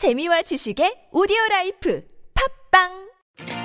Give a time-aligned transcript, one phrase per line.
[0.00, 2.00] 재미와 지식의 오디오 life
[2.70, 2.88] 팟빵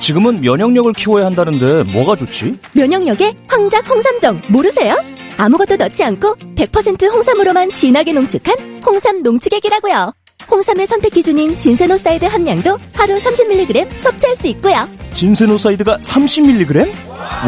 [0.01, 2.59] 지금은 면역력을 키워야 한다는데 뭐가 좋지?
[2.73, 5.01] 면역력에 황작 홍삼정 모르세요?
[5.37, 10.11] 아무것도 넣지 않고 100% 홍삼으로만 진하게 농축한 홍삼 농축액이라고요.
[10.51, 14.89] 홍삼의 선택 기준인 진세노사이드 함량도 하루 30mg 섭취할 수 있고요.
[15.13, 16.91] 진세노사이드가 30mg?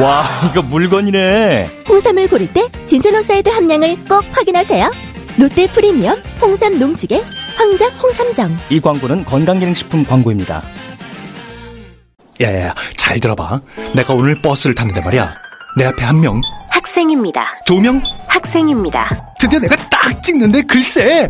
[0.01, 1.67] 와, 이거 물건이네.
[1.89, 5.06] 홍삼을 고를 때 진세노사이드 함량을 꼭 확인하세요.
[5.38, 7.23] 롯데 프리미엄 홍삼 농축액
[7.55, 8.57] 황작 홍삼정.
[8.70, 10.63] 이 광고는 건강기능식품 광고입니다.
[12.41, 13.62] 야야야, 잘 들어봐.
[13.95, 15.35] 내가 오늘 버스를 탔는데 말이야.
[15.77, 17.45] 내 앞에 한 명, 학생입니다.
[17.65, 19.34] 두 명, 학생입니다.
[19.39, 21.29] 드디어 내가 딱 찍는데 글쎄.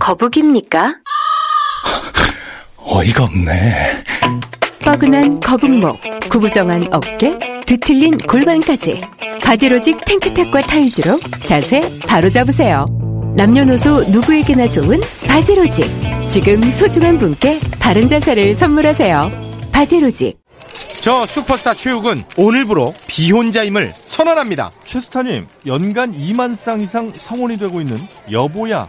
[0.00, 0.90] 거북입니까?
[2.78, 4.04] 어이가 없네.
[4.80, 6.00] 뻐근한 거북목,
[6.30, 9.00] 구부정한 어깨, 뒤틀린 골반까지
[9.42, 12.84] 바디로직 탱크탑과 타이즈로 자세 바로 잡으세요.
[13.38, 15.86] 남녀노소 누구에게나 좋은 바디로직.
[16.28, 19.30] 지금 소중한 분께 바른 자세를 선물하세요.
[19.70, 20.36] 바디로직.
[21.00, 24.72] 저 슈퍼스타 최욱은 오늘부로 비혼자임을 선언합니다.
[24.84, 28.00] 최스타님, 연간 2만 쌍 이상 성원이 되고 있는
[28.32, 28.88] 여보야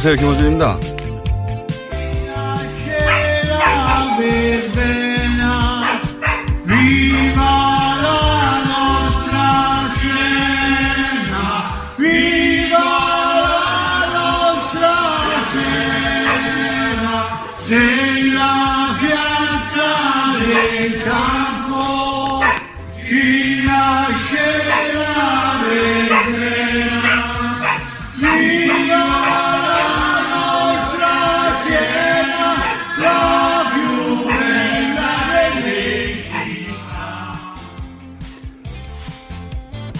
[0.00, 0.14] 안녕하세요.
[0.14, 0.97] 김호준입니다.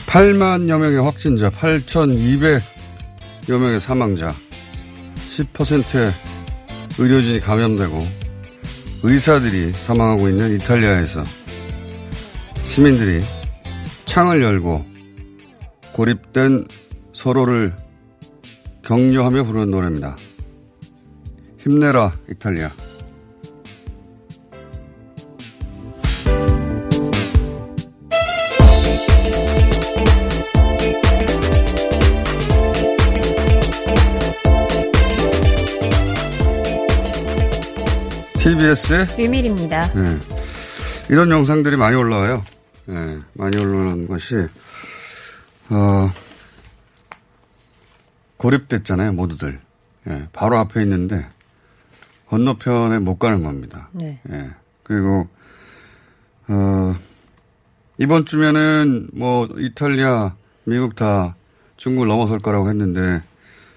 [0.08, 2.60] 팔만여 명의 확진자, 8,200여
[3.50, 4.32] 명의 사망자,
[5.36, 6.10] 10%의
[6.98, 7.98] 의료진이 감염되고
[9.04, 11.22] 의사들이 사망하고 있는 이탈리아에서
[12.64, 13.22] 시민들이
[14.06, 14.82] 창을 열고
[15.94, 16.66] 고립된
[17.12, 17.76] 서로를
[18.86, 20.16] 격려하며 부르는 노래입니다.
[21.58, 22.70] 힘내라, 이탈리아.
[38.68, 39.92] TBS의 비밀입니다.
[39.92, 40.18] 네.
[41.08, 42.44] 이런 영상들이 많이 올라와요.
[42.86, 44.34] 네, 많이 올라오는 것이,
[45.70, 46.12] 어,
[48.36, 49.60] 고립됐잖아요, 모두들.
[50.08, 51.28] 예, 바로 앞에 있는데,
[52.28, 53.88] 건너편에 못 가는 겁니다.
[53.92, 54.20] 네.
[54.30, 54.50] 예,
[54.82, 55.28] 그리고,
[56.48, 56.96] 어,
[57.98, 61.36] 이번 주면은 뭐, 이탈리아, 미국 다
[61.78, 63.22] 중국을 넘어설 거라고 했는데,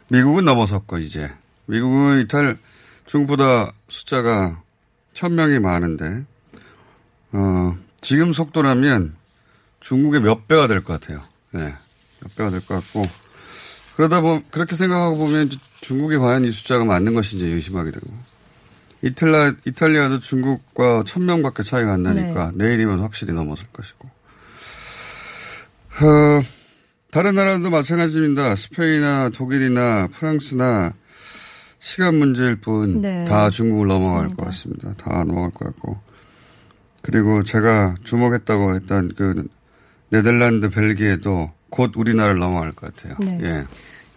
[0.09, 1.31] 미국은 넘어섰고, 이제.
[1.65, 2.57] 미국은 이탈,
[3.05, 4.60] 중국보다 숫자가
[5.13, 6.23] 천 명이 많은데,
[7.33, 9.15] 어, 지금 속도라면
[9.79, 11.23] 중국의 몇 배가 될 것 같아요.
[11.51, 11.73] 네.
[12.21, 13.07] 몇 배가 될 것 같고.
[13.95, 15.49] 그러다 보면, 그렇게 생각하고 보면
[15.81, 18.07] 중국이 과연 이 숫자가 맞는 것인지 의심하게 되고.
[19.03, 22.65] 이탈리아, 이탈리아도 중국과 천 명 밖에 차이가 안 나니까 네.
[22.65, 24.09] 내일이면 확실히 넘어설 것이고.
[26.01, 26.43] 어,
[27.11, 28.55] 다른 나라도 마찬가지입니다.
[28.55, 30.93] 스페인이나 독일이나 프랑스나
[31.81, 33.49] 시간 문제일 뿐다 네.
[33.49, 34.35] 중국을 넘어갈 맞습니다.
[34.35, 34.93] 것 같습니다.
[34.97, 35.97] 다 넘어갈 것 같고.
[37.01, 39.47] 그리고 제가 주목했다고 했던 그
[40.09, 43.15] 네덜란드, 벨기에도 곧 우리나라를 넘어갈 것 같아요.
[43.19, 43.39] 네.
[43.41, 43.65] 예.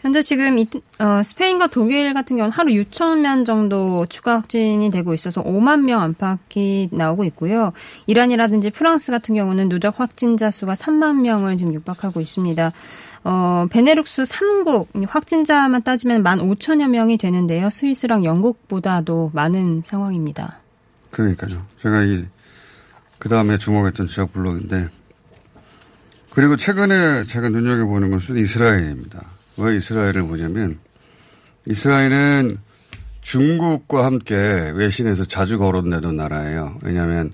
[0.02, 0.68] 현재 지금 이,
[0.98, 6.02] 어, 스페인과 독일 같은 경우는 하루 6천 명 정도 추가 확진이 되고 있어서 5만 명
[6.02, 7.72] 안팎이 나오고 있고요.
[8.06, 12.70] 이란이라든지 프랑스 같은 경우는 누적 확진자 수가 3만 명을 지금 육박하고 있습니다.
[13.24, 17.70] 어, 베네룩스 3국 확진자만 따지면 1만 5천여 명이 되는데요.
[17.70, 20.60] 스위스랑 영국보다도 많은 상황입니다.
[21.10, 21.64] 그러니까요.
[21.80, 22.26] 제가 이,
[23.18, 24.88] 그 다음에 주목했던 지역 블록인데,
[26.30, 29.22] 그리고 최근에 제가 눈여겨보는 것은 이스라엘입니다.
[29.56, 30.78] 왜 이스라엘을 보냐면,
[31.66, 32.58] 이스라엘은
[33.22, 34.34] 중국과 함께
[34.74, 36.76] 외신에서 자주 거론되던 나라예요.
[36.82, 37.32] 왜냐하면,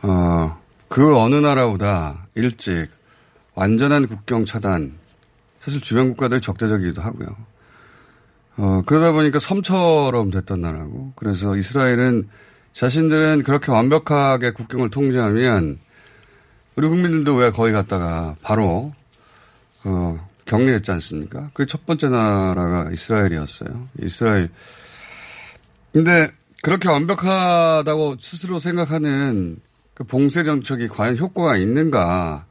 [0.00, 0.58] 어,
[0.88, 2.95] 그 어느 나라보다 일찍
[3.56, 4.92] 완전한 국경 차단,
[5.60, 7.36] 사실 주변 국가들이 적대적이기도 하고요.
[8.58, 12.28] 어, 그러다 보니까 섬처럼 됐던 나라고, 그래서 이스라엘은
[12.72, 15.78] 자신들은 그렇게 완벽하게 국경을 통제하면
[16.76, 18.92] 우리 국민들도 왜 거기 갔다가 바로
[19.84, 21.50] 어, 격리했지 않습니까?
[21.54, 23.88] 그게 첫 번째 나라가 이스라엘이었어요.
[24.02, 24.50] 이스라엘.
[25.92, 26.30] 근데
[26.62, 29.58] 그렇게 완벽하다고 스스로 생각하는
[29.94, 32.44] 그 봉쇄 정책이 과연 효과가 있는가?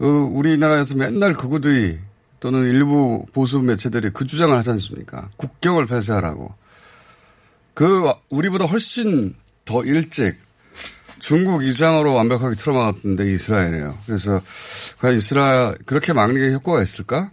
[0.00, 1.98] 그 우리나라에서 맨날 극우들이
[2.40, 5.28] 또는 일부 보수 매체들이 그 주장을 하지 않습니까?
[5.36, 6.54] 국경을 폐쇄하라고.
[7.74, 9.34] 그 우리보다 훨씬
[9.66, 10.38] 더 일찍
[11.18, 13.98] 중국 이상으로 완벽하게 틀어막았는데 이스라엘이에요.
[14.06, 14.40] 그래서
[15.00, 17.30] 과연 이스라엘 그렇게 막는 게 효과가 있을까?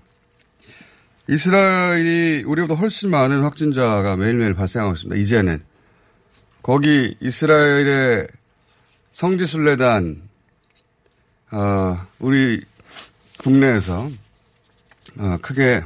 [1.29, 5.17] 이스라엘이 우리보다 훨씬 많은 확진자가 매일매일 발생하고 있습니다.
[5.21, 5.63] 이제는
[6.61, 8.27] 거기 이스라엘의
[9.13, 10.26] 성지순례단
[11.51, 12.63] 어, 우리
[13.39, 14.09] 국내에서
[15.17, 15.83] 어, 크게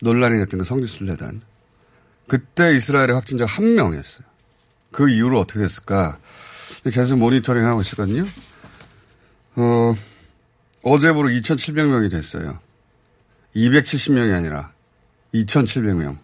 [0.00, 1.42] 논란이 됐던 그 성지순례단
[2.28, 4.26] 그때 이스라엘의 확진자가 한 명이었어요.
[4.90, 6.18] 그 이후로 어떻게 됐을까?
[6.84, 8.24] 계속 모니터링 하고 있었거든요.
[9.56, 9.94] 어,
[10.82, 12.58] 어제부로 2,700명이 됐어요.
[13.54, 14.72] 270명이 아니라
[15.34, 16.18] 2,700명.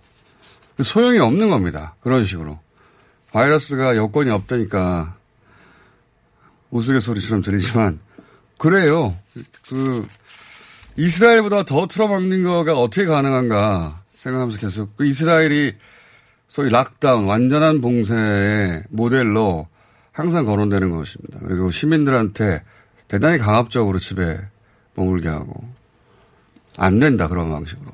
[0.83, 1.95] 소용이 없는 겁니다.
[2.01, 2.59] 그런 식으로.
[3.33, 5.17] 바이러스가 여건이 없다니까
[6.71, 7.99] 우스갯소리처럼 들리지만
[8.59, 9.17] 그래요.
[9.69, 10.07] 그
[10.97, 15.75] 이스라엘보다 더 틀어막는 거가 어떻게 가능한가 생각하면서 계속 그 이스라엘이
[16.49, 19.69] 소위 락다운 완전한 봉쇄의 모델로
[20.13, 21.39] 항상 거론되는 것입니다.
[21.41, 22.65] 그리고 시민들한테
[23.07, 24.39] 대단히 강압적으로 집에
[24.95, 25.55] 머물게 하고
[26.77, 27.93] 안 된다 그런 방식으로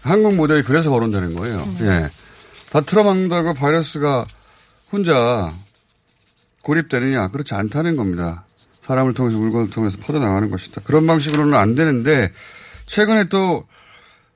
[0.00, 1.64] 한국 모델이 그래서 거론되는 거예요.
[1.78, 1.86] 네.
[1.86, 2.10] 예,
[2.70, 4.26] 다 틀어막는다고 바이러스가
[4.90, 5.54] 혼자
[6.62, 8.44] 고립되느냐 그렇지 않다는 겁니다.
[8.82, 10.82] 사람을 통해서 물건을 통해서 퍼져나가는 것이다.
[10.84, 12.32] 그런 방식으로는 안 되는데
[12.86, 13.66] 최근에 또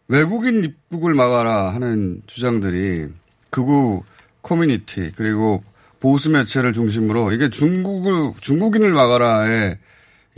[0.08, 3.08] 외국인 입국을 막아라 하는 주장들이
[3.50, 4.04] 극우
[4.42, 5.62] 커뮤니티 그리고
[5.98, 9.78] 보수 매체를 중심으로 이게 중국을 중국인을 막아라의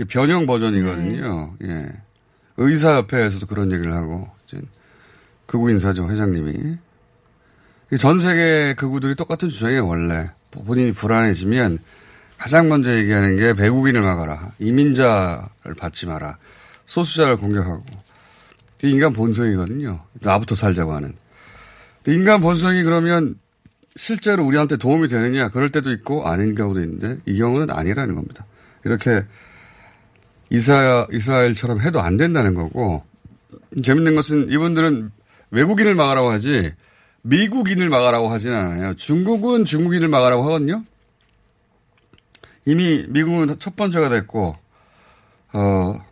[0.09, 1.55] 변형 버전이거든요.
[1.65, 1.89] 예.
[2.57, 4.29] 의사협회에서도 그런 얘기를 하고
[5.47, 6.77] 극우 인사죠 회장님이
[7.99, 11.79] 전 세계 극우들이 똑같은 주장이에요 원래 본인이 불안해지면
[12.39, 16.39] 가장 먼저 얘기하는 게 외국인을 막아라 이민자를 받지 마라
[16.87, 17.85] 소수자를 공격하고
[18.79, 20.01] 이게 인간 본성이거든요.
[20.21, 21.15] 나부터 살자고 하는.
[22.07, 23.35] 인간 본성이 그러면
[23.97, 28.47] 실제로 우리한테 도움이 되느냐 그럴 때도 있고 아닌 경우도 있는데 이 경우는 아니라는 겁니다.
[28.85, 29.25] 이렇게
[30.51, 33.05] 이스라, 이스라엘처럼 해도 안 된다는 거고
[33.83, 35.11] 재밌는 것은 이분들은
[35.51, 36.73] 외국인을 막으라고 하지
[37.23, 38.95] 미국인을 막으라고 하지는 않아요.
[38.95, 40.85] 중국은 중국인을 막으라고 하거든요.
[42.69, 44.55] 이미 미국은 첫 번째가 됐고
[45.55, 46.05] 어,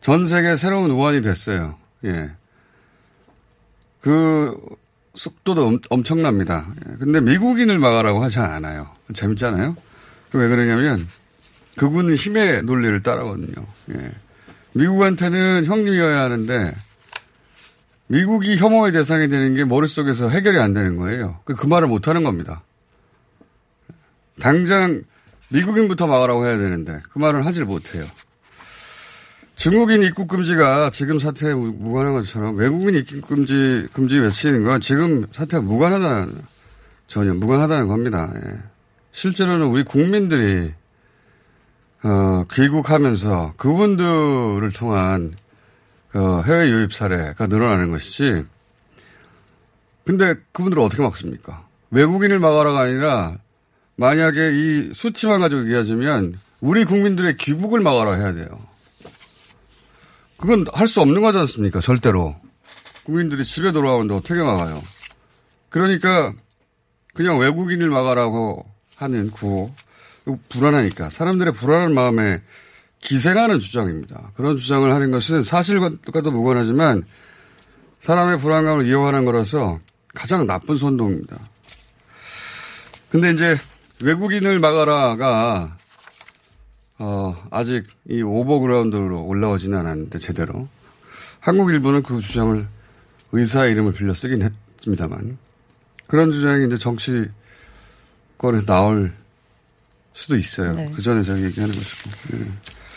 [0.00, 1.76] 전 세계 새로운 우한이 됐어요.
[2.04, 2.30] 예.
[4.00, 4.56] 그
[5.14, 6.68] 속도도 엄, 엄청납니다.
[6.88, 6.96] 예.
[7.00, 8.90] 근데 미국인을 막으라고 하지 않아요.
[9.12, 9.76] 재밌잖아요.
[10.34, 11.04] 왜 그러냐면
[11.76, 13.66] 그분은 힘의 논리를 따르거든요.
[13.96, 14.12] 예.
[14.74, 16.76] 미국한테는 형님이어야 하는데
[18.06, 21.40] 미국이 혐오의 대상이 되는 게 머릿속에서 해결이 안 되는 거예요.
[21.44, 22.62] 그, 그 말을 못 하는 겁니다.
[24.38, 25.02] 당장
[25.48, 28.04] 미국인부터 막으라고 해야 되는데 그 말을 하질 못해요.
[29.56, 35.62] 중국인 입국 금지가 지금 사태에 무관한 것처럼 외국인 입국 금지, 금지 외치는 건 지금 사태가
[35.62, 36.26] 무관하다,
[37.06, 38.32] 전혀 무관하다는 겁니다.
[38.34, 38.58] 예.
[39.12, 40.74] 실제로는 우리 국민들이,
[42.02, 45.34] 어, 귀국하면서 그분들을 통한,
[46.14, 48.44] 어, 해외 유입 사례가 늘어나는 것이지.
[50.04, 51.64] 근데 그분들을 어떻게 막습니까?
[51.90, 53.38] 외국인을 막아라가 아니라
[53.96, 58.48] 만약에 이 수치만 가지고 얘기하자면 우리 국민들의 귀국을 막아라 해야 돼요.
[60.36, 61.80] 그건 할 수 없는 거지 않습니까?
[61.80, 62.36] 절대로.
[63.04, 64.82] 국민들이 집에 돌아오는데 어떻게 막아요?
[65.68, 66.32] 그러니까
[67.14, 69.72] 그냥 외국인을 막아라고 하는 구호.
[70.48, 72.40] 불안하니까 사람들의 불안한 마음에
[73.00, 74.32] 기생하는 주장입니다.
[74.34, 77.04] 그런 주장을 하는 것은 사실과도 무관하지만
[78.00, 79.80] 사람의 불안감을 이용하는 거라서
[80.14, 81.36] 가장 나쁜 선동입니다.
[83.10, 83.58] 근데 이제
[84.02, 85.76] 외국인을 막아라가
[86.98, 90.68] 어, 아직 이 오버그라운드로 올라오지는 않았는데 제대로
[91.40, 92.66] 한국 일부는 그 주장을
[93.32, 95.38] 의사의 이름을 빌려 쓰긴 했습니다만
[96.06, 99.12] 그런 주장이 이제 정치권에서 나올
[100.12, 100.74] 수도 있어요.
[100.74, 100.92] 네.
[100.94, 102.10] 그 전에 제가 얘기하는 것이고.
[102.30, 102.46] 네.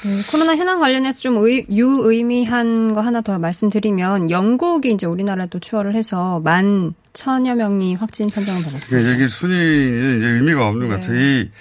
[0.05, 5.95] 음, 코로나 현황 관련해서 좀 의, 유의미한 거 하나 더 말씀드리면 영국이 이제 우리나라도 추월을
[5.95, 8.89] 해서 만 천여 명이 확진 판정을 받았습니다.
[8.89, 11.01] 그러니까 이게 순위 이제 의미가 없는 것 네.
[11.01, 11.19] 같아요.
[11.19, 11.51] 이,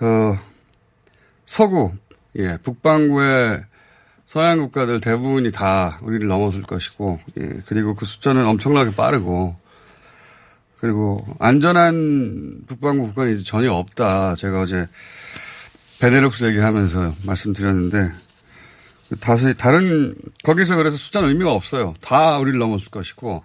[0.00, 0.38] 어,
[1.44, 1.92] 서구,
[2.36, 3.64] 예, 북반구의
[4.26, 9.56] 서양 국가들 대부분이 다 우리를 넘어설 것이고, 예, 그리고 그 숫자는 엄청나게 빠르고,
[10.82, 14.34] 그리고 안전한 북반구 국가는 이제 전혀 없다.
[14.34, 14.88] 제가 어제
[16.02, 18.12] 베네룩스 얘기하면서 말씀드렸는데,
[19.20, 21.94] 다시, 다른, 거기서 그래서 숫자는 의미가 없어요.
[22.00, 23.44] 다 우리를 넘어설 것이고,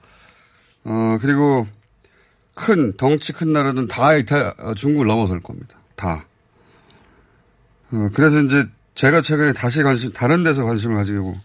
[0.86, 1.68] 어, 그리고
[2.56, 5.78] 큰, 덩치 큰 나라는 다 이탈, 어, 중국을 넘어설 겁니다.
[5.96, 6.26] 다.
[7.92, 11.40] 어, 그래서 이제 제가 최근에 다시 관심, 다른 데서 관심을 가지고,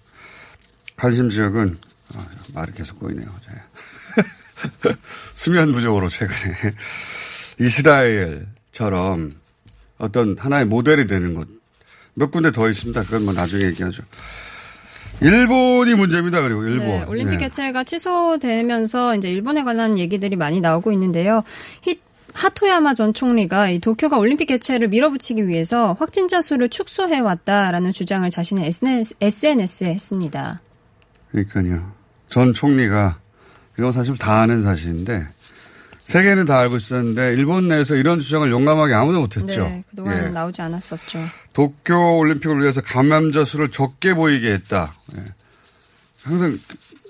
[0.97, 1.77] 관심 지역은,
[2.15, 3.29] 아, 말이 계속 꼬이네요.
[3.45, 4.95] 제.
[5.35, 6.75] 수면 부족으로 최근에.
[7.61, 9.42] 이스라엘처럼
[10.03, 11.49] 어떤 하나의 모델이 되는 곳.
[12.15, 13.05] 몇 군데 더 있습니다.
[13.05, 14.03] 그건 뭐 나중에 얘기하죠.
[15.21, 16.43] 일본이 문제입니다.
[16.43, 16.89] 그리고 일본.
[16.89, 17.45] 네, 올림픽 네.
[17.45, 21.45] 개최가 취소되면서 이제 일본에 관한 얘기들이 많이 나오고 있는데요.
[21.83, 22.01] 히,
[22.35, 28.67] 하토야마 전 총리가 이 도쿄가 올림픽 개최를 밀어붙이기 위해서 확진자 수를 축소해 왔다라는 주장을 자신의
[28.67, 30.61] SNS, SNS에 했습니다.
[31.31, 31.93] 그러니까요.
[32.29, 33.21] 전 총리가
[33.79, 35.29] 이건 사실 다 아는 사실인데
[36.05, 39.65] 세계는 다 알고 있었는데 일본 내에서 이런 주장을 용감하게 아무도 못했죠.
[39.65, 40.29] 네, 그동안 예.
[40.29, 41.19] 나오지 않았었죠.
[41.53, 44.95] 도쿄 올림픽을 위해서 감염자 수를 적게 보이게 했다.
[45.17, 45.25] 예.
[46.23, 46.59] 항상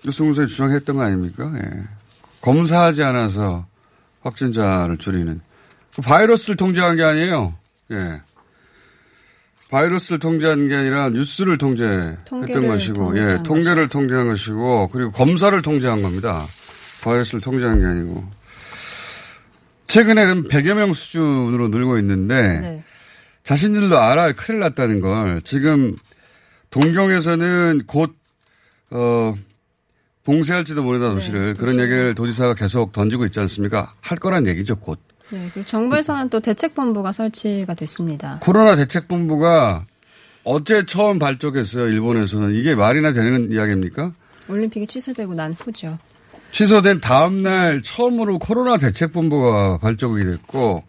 [0.05, 1.53] 유승훈 선이 주장했던 거 아닙니까?
[1.57, 1.85] 예.
[2.41, 3.67] 검사하지 않아서
[4.23, 5.41] 확진자를 줄이는.
[5.95, 7.55] 그 바이러스를 통제한 게 아니에요.
[7.93, 8.21] 예.
[9.71, 16.03] 바이러스를 통제한 게 아니라 뉴스를 통제했던 것이고, 통제한 예, 통계를 통제한 것이고, 그리고 검사를 통제한
[16.03, 16.47] 겁니다.
[17.03, 18.42] 바이러스를 통제한 게 아니고.
[19.93, 22.85] 최근에 100여 명 수준으로 늘고 있는데, 네.
[23.45, 24.33] 자신들도 알아요.
[24.35, 25.43] 큰일 났다는 걸.
[25.43, 25.97] 지금
[26.71, 28.17] 동경에서는 곧,
[28.91, 29.35] 어,
[30.25, 33.93] 봉쇄할지도 모르다 도시를 그런 얘기를 도지사가 계속 던지고 있지 않습니까?
[34.01, 34.99] 할 거란 얘기죠, 곧.
[35.29, 38.39] 네, 그리고 정부에서는 또 대책본부가 설치가 됐습니다.
[38.41, 39.85] 코로나 대책본부가
[40.45, 42.55] 어제 처음 발족했어요, 일본에서는.
[42.55, 44.13] 이게 말이나 되는 이야기입니까?
[44.49, 45.99] 올림픽이 취소되고 난 후죠.
[46.53, 50.85] 취소된 다음 날 처음으로 코로나 대책본부가 발족이 됐고,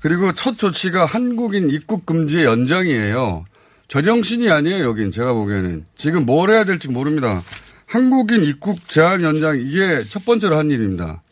[0.00, 3.44] 그리고 첫 조치가 한국인 입국 금지의 연장이에요.
[3.88, 5.10] 저정신이 아니에요, 여긴.
[5.10, 5.84] 제가 보기에는.
[5.96, 7.42] 지금 뭘 해야 될지 모릅니다.
[7.86, 11.22] 한국인 입국 제한 연장, 이게 첫 번째로 한 일입니다.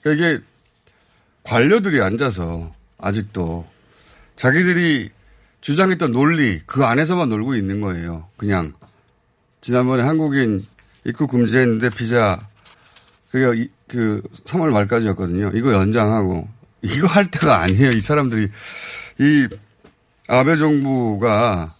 [0.00, 0.44] 그러니까 이게
[1.42, 3.66] 관료들이 앉아서 아직도
[4.36, 5.10] 자기들이
[5.60, 8.28] 주장했던 논리, 그 안에서만 놀고 있는 거예요.
[8.36, 8.72] 그냥.
[9.60, 10.64] 지난번에 한국인
[11.04, 12.47] 입국 금지했는데 비자,
[13.30, 15.52] 그게 이- 그 3월 말까지였거든요.
[15.54, 16.48] 이거 연장하고.
[16.82, 17.90] 이거 할 때가 아니에요.
[17.90, 18.48] 이 사람들이.
[19.18, 19.48] 이
[20.28, 21.74] 아베 정부가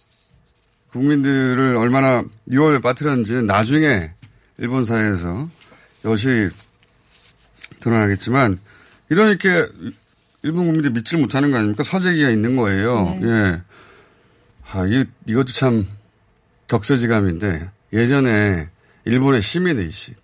[0.91, 4.11] 국민들을 얼마나 유혹에 빠뜨렸는지는 나중에
[4.57, 5.47] 일본 사회에서
[6.05, 6.49] 여시
[7.79, 8.59] 드러나겠지만
[9.09, 9.67] 이러니까
[10.41, 11.83] 일본 국민들이 믿질 못하는 거 아닙니까?
[11.83, 13.17] 사재기가 있는 거예요.
[13.21, 13.27] 네.
[13.27, 13.61] 예.
[14.71, 15.87] 아, 이, 이것도 참
[16.67, 18.69] 격세지감인데 예전에
[19.05, 20.15] 일본의 시민의식,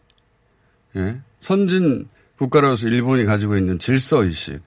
[0.95, 1.19] 예?
[1.39, 4.61] 선진 국가로서 일본이 가지고 있는 질서의식,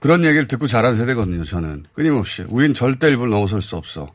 [0.00, 1.86] 그런 얘기를 듣고 자란 세대거든요, 저는.
[1.92, 2.44] 끊임없이.
[2.48, 4.12] 우린 절대 일본을 넘어설 수 없어.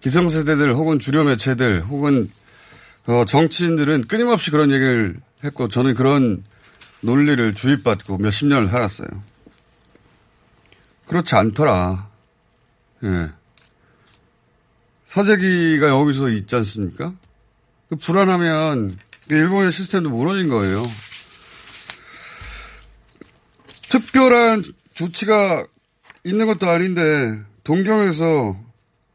[0.00, 2.30] 기성세대들 혹은 주류 매체들 혹은
[3.06, 6.44] 어, 정치인들은 끊임없이 그런 얘기를 했고 저는 그런
[7.00, 9.08] 논리를 주입받고 몇십 년을 살았어요.
[11.06, 12.08] 그렇지 않더라.
[13.04, 13.30] 예.
[15.04, 17.14] 사재기가 여기서 있지 않습니까?
[17.88, 18.98] 그 불안하면
[19.30, 20.84] 일본의 시스템도 무너진 거예요.
[23.88, 24.64] 특별한
[24.94, 25.66] 조치가
[26.24, 28.56] 있는 것도 아닌데 동경에서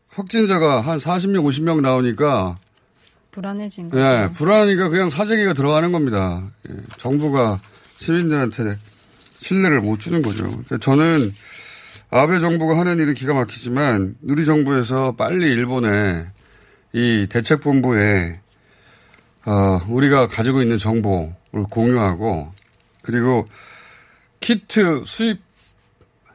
[0.10, 2.58] 확진자가 한 40명, 50명 나오니까
[3.32, 4.04] 불안해진 거죠.
[4.04, 6.52] 예, 불안하니까 그냥 사재기가 들어가는 겁니다.
[6.70, 7.62] 예, 정부가
[7.98, 8.78] 시민들한테
[9.40, 10.44] 신뢰를 못 주는 거죠.
[10.44, 11.34] 그러니까 저는
[12.10, 16.28] 아베 정부가 하는 일은 기가 막히지만 우리 정부에서 빨리 일본에
[16.94, 18.40] 이 대책본부에
[19.46, 22.52] 어, 우리가 가지고 있는 정보를 공유하고
[23.02, 23.48] 그리고
[24.40, 25.42] 키트 수입해야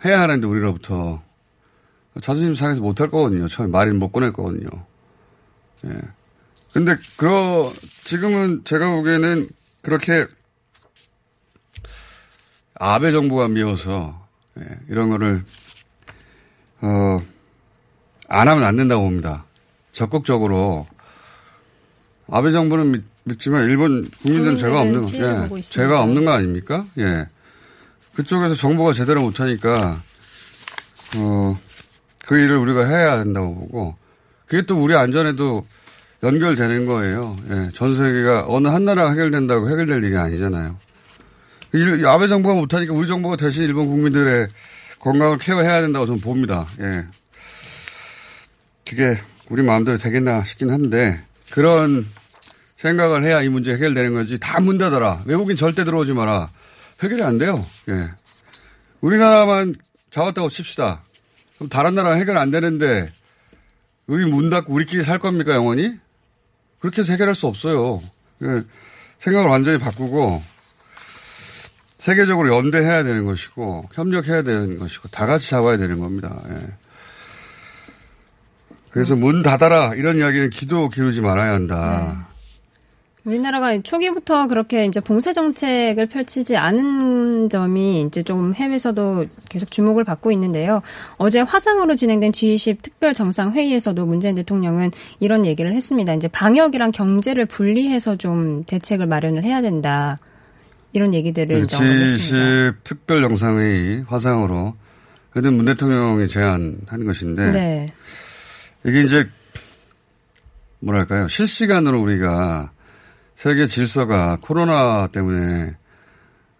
[0.05, 1.23] 해야 하는데 우리로부터
[2.21, 3.49] 자존심 상해서 못할 거거든요.
[3.49, 4.69] 처음에 말은 못 꺼낼 거거든요.
[5.87, 5.91] 예.
[6.73, 7.73] 근데 그
[8.05, 9.49] 지금은 제가 보기에는
[9.83, 10.27] 그렇게
[12.75, 14.27] 아베 정부가 미워서
[14.59, 15.45] 예, 이런 거를
[16.81, 17.23] 어,
[18.29, 19.45] 안 하면 안 된다고 봅니다.
[19.93, 20.87] 적극적으로
[22.31, 26.87] 아베 정부는 믿, 믿지만 일본 국민들은 죄가 없는 예, 죄가 없는 거 아닙니까?
[26.99, 27.27] 예.
[28.15, 30.03] 그쪽에서 정부가 제대로 못 하니까
[31.17, 31.59] 어,
[32.27, 33.97] 그 일을 우리가 해야 된다고 보고
[34.47, 35.67] 그게 또 우리 안전에도
[36.23, 37.37] 연결되는 거예요.
[37.51, 37.71] 예.
[37.75, 40.77] 전 세계가 어느 한 나라가 해결된다고 해결될 일이 아니잖아요.
[42.07, 44.49] 아베 정부가 못하니까 우리 정부가 대신 일본 국민들의
[44.99, 46.67] 건강을 케어해야 된다고 저는 봅니다.
[46.81, 47.07] 예.
[48.89, 49.19] 그게
[49.51, 51.23] 우리 마음대로 되겠나 싶긴 한데
[51.57, 52.07] 그런
[52.77, 55.23] 생각을 해야 이 문제 해결되는 거지 다 문 닫아라.
[55.25, 56.51] 외국인 절대 들어오지 마라.
[57.03, 57.65] 해결이 안 돼요.
[57.89, 58.11] 예.
[59.01, 59.75] 우리나라만
[60.11, 61.03] 잡았다고 칩시다.
[61.57, 63.11] 그럼 다른 나라 해결 안 되는데
[64.07, 65.99] 우리 문 닫고 우리끼리 살 겁니까 영원히?
[66.79, 68.03] 그렇게 해서 해결할 수 없어요.
[68.43, 68.63] 예.
[69.17, 70.43] 생각을 완전히 바꾸고
[71.97, 76.39] 세계적으로 연대해야 되는 것이고 협력해야 되는 것이고 다 같이 잡아야 되는 겁니다.
[76.51, 76.86] 예.
[78.97, 82.17] 그래서 문 닫아라 이런 이야기는 기도 기르지 말아야 한다.
[82.17, 83.31] 네.
[83.31, 90.33] 우리나라가 초기부터 그렇게 이제 봉쇄 정책을 펼치지 않은 점이 이제 좀 해외에서도 계속 주목을 받고
[90.33, 90.81] 있는데요.
[91.19, 96.15] 어제 화상으로 진행된 G20 특별 정상 회의에서도 문재인 대통령은 이런 얘기를 했습니다.
[96.15, 100.17] 이제 방역이랑 경제를 분리해서 좀 대책을 마련을 해야 된다.
[100.95, 104.75] 이런 얘기들을 네, G20 특별 정상회의 화상으로
[105.33, 107.87] 그래도 문 대통령이 제안한 것인데 네.
[108.87, 109.29] 이게 이제
[110.79, 112.71] 뭐랄까요 실시간으로 우리가
[113.35, 115.77] 세계 질서가 코로나 때문에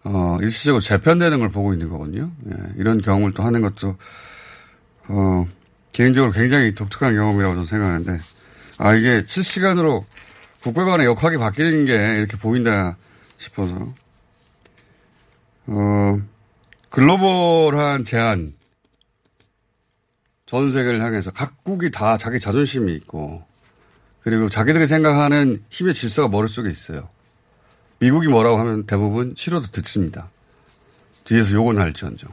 [0.03, 2.31] 어, 일시적으로 재편되는 걸 보고 있는 거거든요.
[2.49, 3.97] 예, 이런 경험을 또 하는 것도
[5.07, 5.47] 어,
[5.91, 8.19] 개인적으로 굉장히 독특한 경험이라고 저는 생각하는데
[8.77, 10.05] 아 이게 실시간으로
[10.61, 12.97] 국가 간의 역학이 바뀌는 게 이렇게 보인다
[13.37, 13.93] 싶어서
[15.67, 16.21] 어,
[16.89, 18.53] 글로벌한 제한
[20.47, 23.45] 전 세계를 향해서 각국이 다 자기 자존심이 있고
[24.21, 27.09] 그리고 자기들이 생각하는 힘의 질서가 머릿속에 있어요.
[27.99, 30.29] 미국이 뭐라고 하면 대부분 싫어도 듣습니다.
[31.25, 32.29] 뒤에서 욕은 할지언정.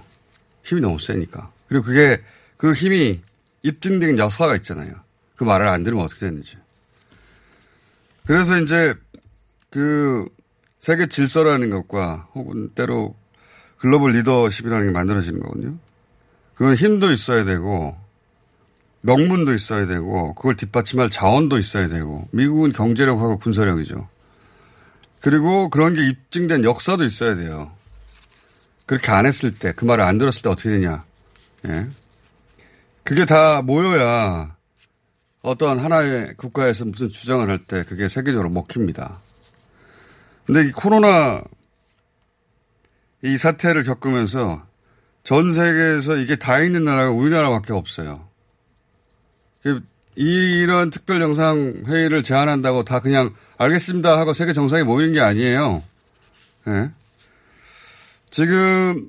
[0.62, 1.52] 힘이 너무 세니까.
[1.68, 2.22] 그리고 그게
[2.56, 3.20] 그 힘이
[3.62, 4.94] 입증된 역사가 있잖아요.
[5.34, 6.56] 그 말을 안 들으면 어떻게 되는지.
[8.26, 8.94] 그래서 이제
[9.70, 10.26] 그
[10.78, 13.16] 세계 질서라는 것과 혹은 때로
[13.78, 15.78] 글로벌 리더십이라는 게 만들어지는 거거든요.
[16.54, 18.03] 그건 힘도 있어야 되고
[19.04, 24.08] 명분도 있어야 되고 그걸 뒷받침할 자원도 있어야 되고 미국은 경제력하고 군사력이죠.
[25.20, 27.70] 그리고 그런 게 입증된 역사도 있어야 돼요.
[28.86, 31.04] 그렇게 안 했을 때, 그 말을 안 들었을 때 어떻게 되냐.
[31.66, 31.88] 예.
[33.02, 34.56] 그게 다 모여야
[35.42, 39.20] 어떤 하나의 국가에서 무슨 주장을 할 때 그게 세계적으로 먹힙니다.
[40.46, 41.42] 근데 이 코로나
[43.22, 44.66] 이 사태를 겪으면서
[45.22, 48.28] 전 세계에서 이게 다 있는 나라가 우리나라밖에 없어요.
[49.64, 49.82] 그
[50.14, 55.82] 이런 특별 정상 회의를 제안한다고 다 그냥 알겠습니다 하고 세계 정상이 모이는 게 아니에요.
[56.66, 56.90] 네.
[58.30, 59.08] 지금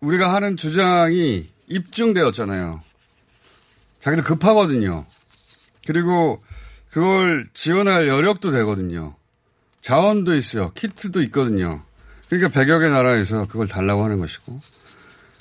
[0.00, 2.82] 우리가 하는 주장이 입증되었잖아요.
[4.00, 5.04] 자기들 급하거든요.
[5.86, 6.42] 그리고
[6.90, 9.14] 그걸 지원할 여력도 되거든요.
[9.82, 10.72] 자원도 있어요.
[10.72, 11.82] 키트도 있거든요.
[12.28, 14.60] 그러니까 100여 개 나라에서 그걸 달라고 하는 것이고.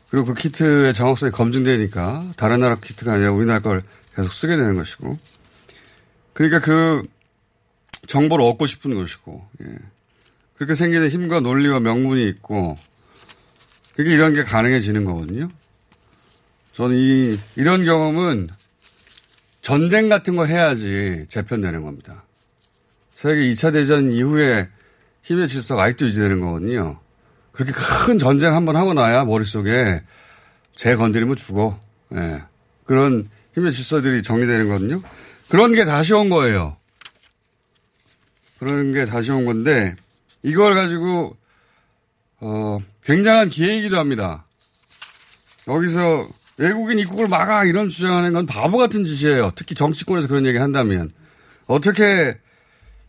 [0.10, 3.84] 그리고 그 키트의 정확성이 검증되니까 다른 나라 키트가 아니라 우리나라 걸
[4.16, 5.18] 계속 쓰게 되는 것이고.
[6.34, 7.04] 그러니까 그
[8.08, 9.48] 정보를 얻고 싶은 것이고.
[9.62, 9.66] 예.
[10.56, 12.78] 그렇게 생기는 힘과 논리와 명분이 있고.
[13.96, 15.50] 그게 이런 게 가능해지는 거거든요.
[16.74, 18.50] 저는 이, 이런 경험은
[19.62, 22.24] 전쟁 같은 거 해야지 재편되는 겁니다.
[23.14, 24.70] 세계 2차 대전 이후에
[25.24, 27.00] 힘의 질서가 아직도 유지되는 거거든요.
[27.60, 30.02] 그렇게 큰 전쟁 한번 하고 나야 머릿속에
[30.74, 31.78] 재 건드리면 죽어.
[32.16, 32.42] 예.
[32.86, 35.02] 그런 힘의 질서들이 정리되는 거거든요.
[35.50, 36.78] 그런 게 다시 온 거예요.
[38.60, 39.98] 그런 게 다시 온 건데
[40.42, 41.36] 이걸 가지고
[42.40, 44.46] 어, 굉장한 기회이기도 합니다.
[45.68, 49.52] 여기서 외국인 입국을 막아 이런 주장하는 건 바보 같은 짓이에요.
[49.56, 51.12] 특히 정치권에서 그런 얘기 한다면
[51.68, 52.38] 어떻게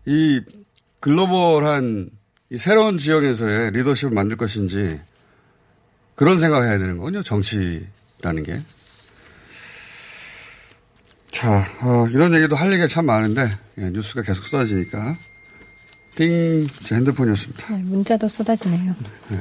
[0.07, 0.41] 이
[0.99, 2.11] 글로벌한
[2.53, 5.01] 이 새로운 지역에서의 리더십을 만들 것인지
[6.17, 7.23] 그런 생각을 해야 되는 거군요.
[7.23, 8.61] 정치라는 게.
[11.31, 15.17] 자, 어, 이런 얘기도 할 얘기가 참 많은데 예, 뉴스가 계속 쏟아지니까
[16.17, 17.77] 띵, 제 핸드폰이었습니다.
[17.77, 18.97] 네, 문자도 쏟아지네요.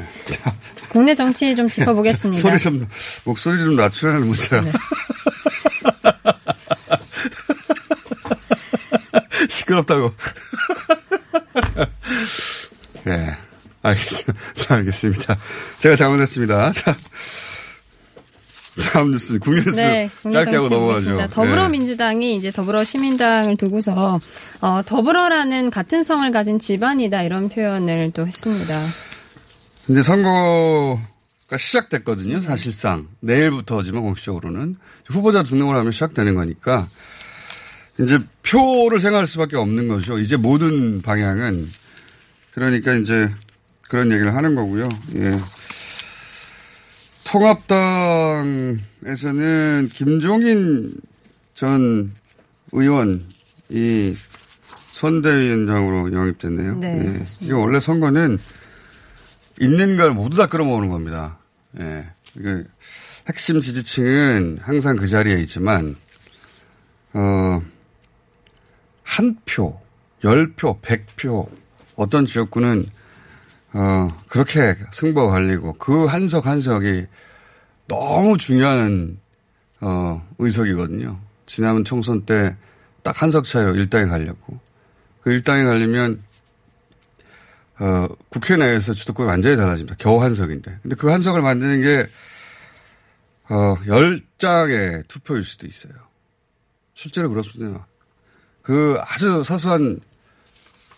[0.89, 2.41] 국내 정치 좀 짚어보겠습니다.
[2.41, 2.87] 소리 좀,
[3.25, 4.61] 목소리 좀 낮추라는 문자.
[4.61, 4.71] 네.
[9.49, 10.13] 시끄럽다고.
[13.17, 13.35] 네.
[13.81, 14.33] 알겠습니다.
[14.55, 15.37] 자, 알겠습니다.
[15.79, 16.71] 제가 잘못했습니다.
[16.73, 16.97] 자.
[18.93, 20.93] 다음 뉴스, 국내 뉴스 네, 짧게 하고 넘어가죠.
[20.93, 21.27] 보겠습니다.
[21.29, 24.19] 더불어민주당이 이제 더불어시민당을 두고서
[24.61, 28.81] 어, 더불어라는 같은 성을 가진 집안이다 이런 표현을 또 했습니다.
[29.89, 33.07] 이제 선거가 시작됐거든요, 사실상.
[33.19, 34.77] 내일부터지만 공식적으로는.
[35.07, 36.87] 후보자 등록을 하면 시작되는 거니까.
[37.99, 40.19] 이제 표를 생각할 수밖에 없는 거죠.
[40.19, 41.69] 이제 모든 방향은.
[42.59, 43.33] 그러니까 이제
[43.87, 44.89] 그런 얘기를 하는 거고요.
[45.15, 45.39] 예.
[47.23, 50.93] 통합당에서는 김종인
[51.53, 52.13] 전
[52.73, 53.23] 의원이
[54.91, 56.79] 선대위원장으로 영입됐네요.
[56.79, 57.25] 네, 예.
[57.39, 58.39] 이거 원래 선거는
[59.61, 61.37] 있는 걸 모두 다 끌어모으는 겁니다.
[61.79, 62.09] 예.
[62.35, 62.65] 이게
[63.27, 65.95] 핵심 지지층은 항상 그 자리에 있지만,
[67.13, 67.61] 어,
[69.03, 69.79] 한 표,
[70.25, 71.49] 열 표, 백 표,
[71.99, 72.85] 어떤 지역구는,
[73.73, 77.05] 어, 그렇게 승부가 갈리고 그 한석 한석이
[77.87, 79.19] 너무 중요한,
[79.81, 81.19] 어, 의석이거든요.
[81.45, 82.55] 지난번 총선 때
[83.03, 84.59] 딱 한석 차이로 일당에 갈렸고,
[85.21, 86.23] 그 일당에 갈리면
[87.79, 89.95] 어, 국회 내에서 주도권이 완전히 달라집니다.
[89.99, 90.79] 겨우 한석인데.
[90.81, 92.09] 근데 그 한석을 만드는 게,
[93.49, 95.93] 어, 열 장의 투표일 수도 있어요.
[96.93, 97.87] 실제로 그렇습니다.
[98.61, 100.01] 그 아주 사소한,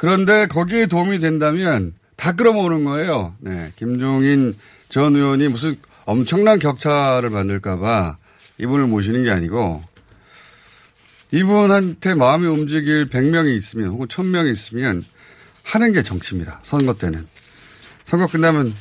[0.01, 3.35] 그런데 거기에 도움이 된다면 다 끌어모으는 거예요.
[3.37, 3.71] 네.
[3.75, 4.57] 김종인
[4.89, 8.17] 전 의원이 무슨 엄청난 격차를 만들까봐
[8.57, 9.83] 이분을 모시는 게 아니고,
[11.31, 15.05] 이분한테 마음이 움직일 100명이 있으면 혹은 1000명이 있으면
[15.61, 16.61] 하는 게 정치입니다.
[16.63, 17.27] 선거 때는.
[18.03, 18.73] 선거 끝나면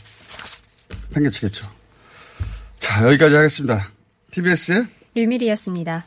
[1.13, 1.71] 팽개치겠죠.
[2.79, 3.91] 자, 여기까지 하겠습니다.
[4.31, 6.07] TBS의 류밀이었습니다.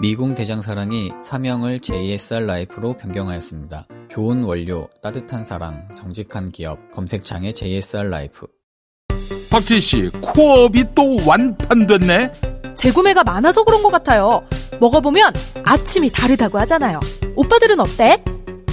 [0.00, 3.88] 미궁 대장사랑이 사명을 JSR 라이프로 변경하였습니다.
[4.08, 8.46] 좋은 원료, 따뜻한 사랑, 정직한 기업, 검색창에 JSR 라이프.
[9.50, 12.32] 박지희 씨, 코어업이 또 완판됐네?
[12.76, 14.42] 재구매가 많아서 그런 것 같아요.
[14.78, 15.32] 먹어보면
[15.64, 17.00] 아침이 다르다고 하잖아요.
[17.34, 18.22] 오빠들은 어때?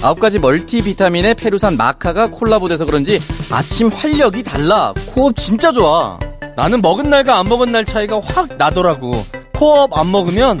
[0.02, 3.18] 아홉 가지 멀티비타민에 페루산 마카가 콜라보돼서 그런지
[3.50, 4.94] 아침 활력이 달라.
[5.12, 6.20] 코어업 진짜 좋아.
[6.54, 9.14] 나는 먹은 날과 안 먹은 날 차이가 확 나더라고.
[9.54, 10.60] 코어업 안 먹으면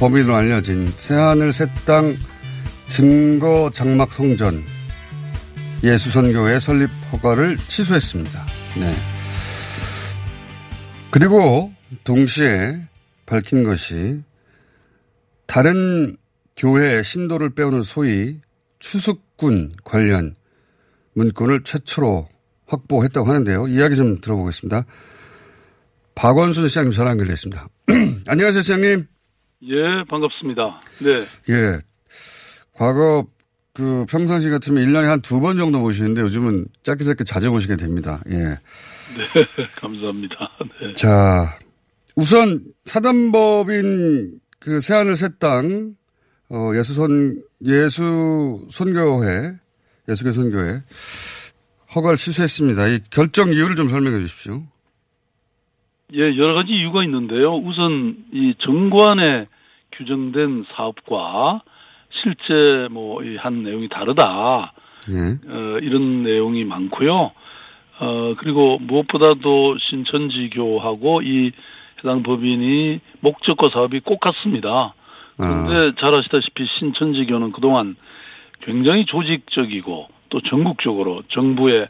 [0.00, 2.16] 범위로 알려진 새하늘 새땅
[2.86, 4.64] 증거 장막 성전
[5.84, 8.46] 예수선교회 설립 허가를 취소했습니다.
[8.78, 8.94] 네.
[11.10, 11.70] 그리고
[12.04, 12.80] 동시에
[13.26, 14.22] 밝힌 것이
[15.46, 16.16] 다른
[16.56, 18.40] 교회 신도를 빼오는 소위
[18.78, 20.34] 추숙군 관련
[21.12, 22.26] 문건을 최초로
[22.68, 23.68] 확보했다고 하는데요.
[23.68, 24.86] 이야기 좀 들어보겠습니다.
[26.14, 27.68] 박원순 시장님 전화 연결됐습니다.
[28.26, 29.19] 안녕하세요, 시장님.
[29.62, 30.80] 예, 반갑습니다.
[31.00, 31.24] 네.
[31.52, 31.78] 예.
[32.74, 33.26] 과거
[33.72, 38.20] 그 평상시 같으면 1년에 한 두 번 정도 보시는데 요즘은 짧게 짧게 자주 보시게 됩니다.
[38.30, 38.36] 예.
[38.36, 38.56] 네,
[39.76, 40.34] 감사합니다.
[40.82, 40.94] 네.
[40.94, 41.58] 자,
[42.16, 45.94] 우선 사단법인 그 세안을 셋당
[46.48, 49.54] 어, 예수선 예수 선교회
[50.08, 50.82] 예수교 선교회
[51.94, 52.88] 허가를 취소했습니다.
[52.88, 54.62] 이 결정 이유를 좀 설명해 주십시오.
[56.14, 57.54] 예, 여러 가지 이유가 있는데요.
[57.56, 59.46] 우선 이 정관에
[59.92, 61.62] 규정된 사업과
[62.10, 64.72] 실제 뭐 한 내용이 다르다.
[65.10, 65.50] 예.
[65.50, 67.32] 어, 이런 내용이 많고요.
[68.00, 71.52] 어, 그리고 무엇보다도 신천지교하고 이
[71.98, 74.94] 해당 법인이 목적과 사업이 꼭 같습니다.
[75.36, 77.96] 그런데 잘 아시다시피 신천지교는 그동안
[78.62, 81.88] 굉장히 조직적이고 또 전국적으로 정부의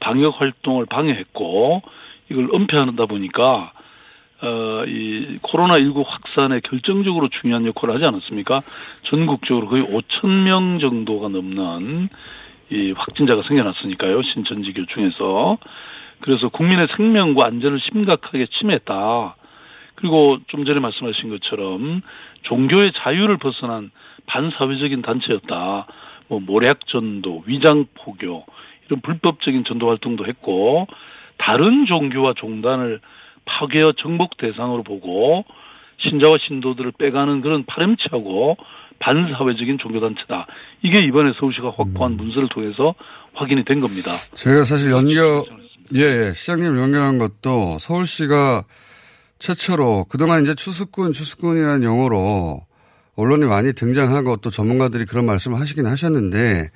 [0.00, 1.82] 방역 활동을 방해했고
[2.30, 3.72] 이걸 은폐하다 보니까
[4.42, 8.62] 어, 이 코로나19 확산에 결정적으로 중요한 역할을 하지 않았습니까?
[9.02, 12.08] 전국적으로 거의 5천 명 정도가 넘는
[12.70, 14.22] 이 확진자가 생겨났으니까요.
[14.22, 15.58] 신천지교 중에서.
[16.20, 19.36] 그래서 국민의 생명과 안전을 심각하게 침해했다.
[19.96, 22.00] 그리고 좀 전에 말씀하신 것처럼
[22.42, 23.90] 종교의 자유를 벗어난
[24.26, 25.86] 반사회적인 단체였다.
[26.28, 28.46] 뭐 모략 전도, 위장 포교
[28.86, 30.86] 이런 불법적인 전도 활동도 했고
[31.40, 33.00] 다른 종교와 종단을
[33.46, 35.44] 파괴와 정복 대상으로 보고
[35.98, 38.56] 신자와 신도들을 빼가는 그런 파렴치하고
[39.00, 40.46] 반사회적인 종교단체다.
[40.82, 42.94] 이게 이번에 서울시가 확보한 문서를 통해서
[43.34, 44.12] 확인이 된 겁니다.
[44.34, 45.44] 제가 사실 연결,
[45.94, 48.64] 예, 예, 시장님 연결한 것도 서울시가
[49.38, 52.60] 최초로 그동안 이제 추수꾼, 추수꾼이라는 용어로
[53.16, 56.68] 언론이 많이 등장하고 또 전문가들이 그런 말씀을 하시긴 하셨는데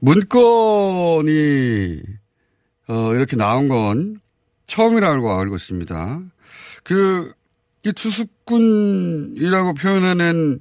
[0.00, 2.00] 문건이
[2.88, 4.20] 어, 이렇게 나온 건
[4.66, 6.20] 처음이라고 알고 있습니다.
[6.84, 7.32] 그,
[7.84, 10.60] 이 추수꾼이라고 표현하는,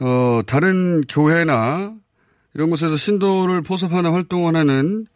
[0.00, 1.94] 어, 다른 교회나
[2.54, 5.06] 이런 곳에서 신도를 포섭하는 활동을 하는,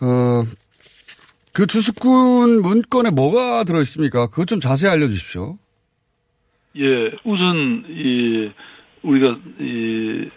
[0.00, 0.44] 어,
[1.52, 4.28] 그 추수꾼 문건에 뭐가 들어있습니까?
[4.28, 5.58] 그것 좀 자세히 알려주십시오.
[6.76, 8.50] 예, 우선, 이,
[9.02, 10.30] 우리가, 이,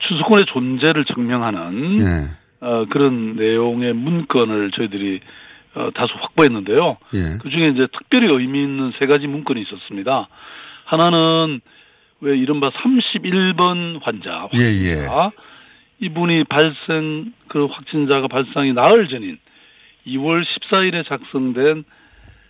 [0.00, 2.39] 추수꾼의 존재를 증명하는, 예.
[2.60, 5.20] 어, 그런 내용의 문건을 저희들이
[5.74, 6.96] 어, 다소 확보했는데요.
[7.14, 7.38] 예.
[7.40, 10.28] 그 중에 이제 특별히 의미 있는 세 가지 문건이 있었습니다.
[10.84, 11.60] 하나는
[12.20, 15.06] 왜 이른바 31번 환자, 예, 예.
[15.06, 15.30] 확진자.
[16.00, 19.38] 이분이 발생, 그 확진자가 발생이 나흘 전인
[20.06, 21.84] 2월 14일에 작성된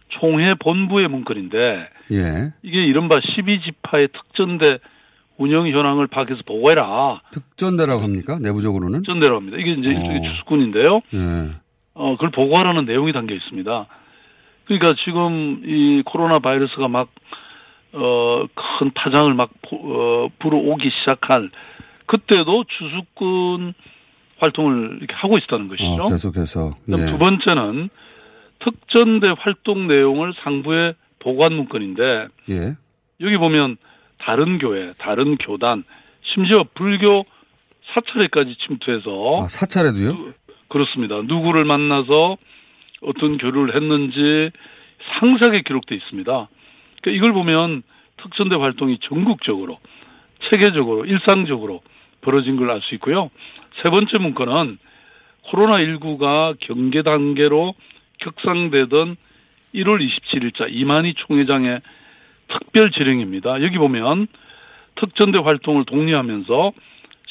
[0.09, 2.53] 총회 본부의 문건인데 예.
[2.63, 4.79] 이게 이른바 12지파의 특전대
[5.41, 7.23] 운영 현황을 파악해서 보고해라.
[7.33, 8.39] 특전대라고 합니까?
[8.39, 8.99] 내부적으로는?
[9.01, 9.57] 특전대라고 합니다.
[9.59, 9.93] 이게 이제 어.
[9.93, 11.01] 이쪽에 추수꾼인데요.
[11.15, 11.51] 예.
[11.95, 13.87] 어, 그걸 보고하라는 내용이 담겨 있습니다.
[14.67, 17.09] 그러니까 지금 이 코로나 바이러스가 막,
[17.95, 21.51] 어, 큰 파장을 막, 어, 불어오기 시작할
[22.05, 23.73] 그때도 추수꾼
[24.39, 26.03] 활동을 이렇게 하고 있었다는 것이죠.
[26.03, 26.71] 어, 계속해서.
[26.91, 27.07] 예.
[27.07, 27.89] 두 번째는
[28.59, 32.75] 특전대 활동 내용을 상부에 보고한 문건인데 예.
[33.23, 33.79] 여기 보면
[34.21, 35.85] 다른 교회, 다른 교단,
[36.23, 37.25] 심지어 불교
[37.95, 40.33] 사찰에까지 침투해서 아, 사찰에도요?
[40.69, 41.17] 그렇습니다.
[41.23, 42.37] 누구를 만나서
[43.03, 44.51] 어떤 교류를 했는지
[45.19, 46.31] 상세하게 기록돼 있습니다.
[46.33, 47.83] 그러니까 이걸 보면
[48.23, 49.79] 특전대 활동이 전국적으로
[50.51, 51.81] 체계적으로 일상적으로
[52.21, 53.31] 벌어진 걸 알 수 있고요.
[53.83, 54.79] 세 번째 문건은
[55.51, 57.75] 코로나19가 경계 단계로
[58.19, 59.17] 격상되던
[59.75, 61.81] 1월 27일자 이만희 총회장의
[62.51, 63.63] 특별 지령입니다.
[63.63, 64.27] 여기 보면
[64.97, 66.73] 특전대 활동을 독려하면서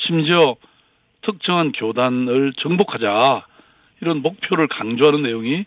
[0.07, 0.55] 심지어
[1.21, 3.45] 특정한 교단을 정복하자
[4.01, 5.65] 이런 목표를 강조하는 내용이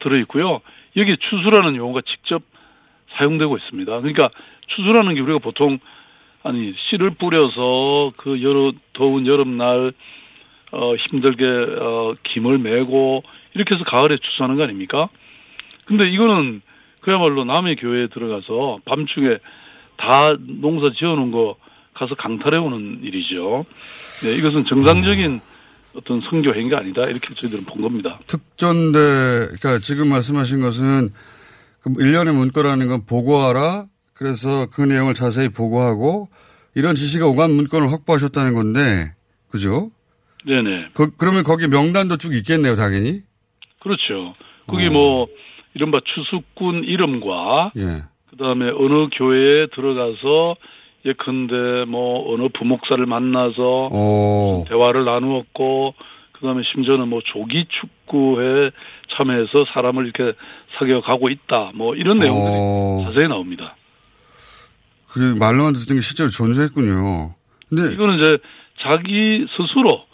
[0.00, 0.60] 들어 있고요.
[0.96, 2.42] 여기에 추수라는 용어가 직접
[3.16, 4.00] 사용되고 있습니다.
[4.00, 4.30] 그러니까
[4.68, 5.78] 추수라는 게 우리가 보통
[6.42, 9.92] 아니 씨를 뿌려서 그 여러 더운 여름날
[10.72, 13.22] 어 힘들게 어 김을 메고
[13.54, 15.08] 이렇게 해서 가을에 추수하는 거 아닙니까?
[15.86, 16.62] 근데 이거는
[17.00, 19.38] 그야말로 남의 교회에 들어가서 밤중에
[19.96, 21.56] 다 농사 지어놓은 거
[21.94, 23.66] 가서 강탈해 오는 일이죠.
[24.22, 25.40] 네, 이것은 정상적인
[25.94, 28.18] 어떤 선교 행위가 아니다 이렇게 저희들은 본 겁니다.
[28.26, 31.10] 특전대, 그러니까 지금 말씀하신 것은
[31.82, 33.86] 그 일련의 문건이라는 건 보고하라.
[34.14, 36.28] 그래서 그 내용을 자세히 보고하고
[36.74, 39.12] 이런 지시가 오간 문건을 확보하셨다는 건데,
[39.50, 39.90] 그죠?
[40.46, 40.88] 네네.
[40.94, 43.22] 그, 그러면 거기 명단도 쭉 있겠네요, 당연히.
[43.80, 44.34] 그렇죠.
[44.66, 45.26] 거기 뭐
[45.74, 48.04] 이른바 추수꾼 이름과 예.
[48.30, 50.56] 그다음에 어느 교회에 들어가서
[51.04, 54.64] 예컨대 뭐 어느 부목사를 만나서 오.
[54.68, 55.94] 대화를 나누었고
[56.32, 58.70] 그다음에 심지어는 뭐 조기 축구에
[59.16, 60.36] 참여해서 사람을 이렇게
[60.78, 61.72] 사격하고 있다.
[61.74, 63.04] 뭐 이런 내용들이 어.
[63.04, 63.76] 자세히 나옵니다.
[65.08, 67.34] 그 말로만 듣던 게 실제로 존재했군요.
[67.68, 68.38] 근데 이거는 이제
[68.80, 70.04] 자기 스스로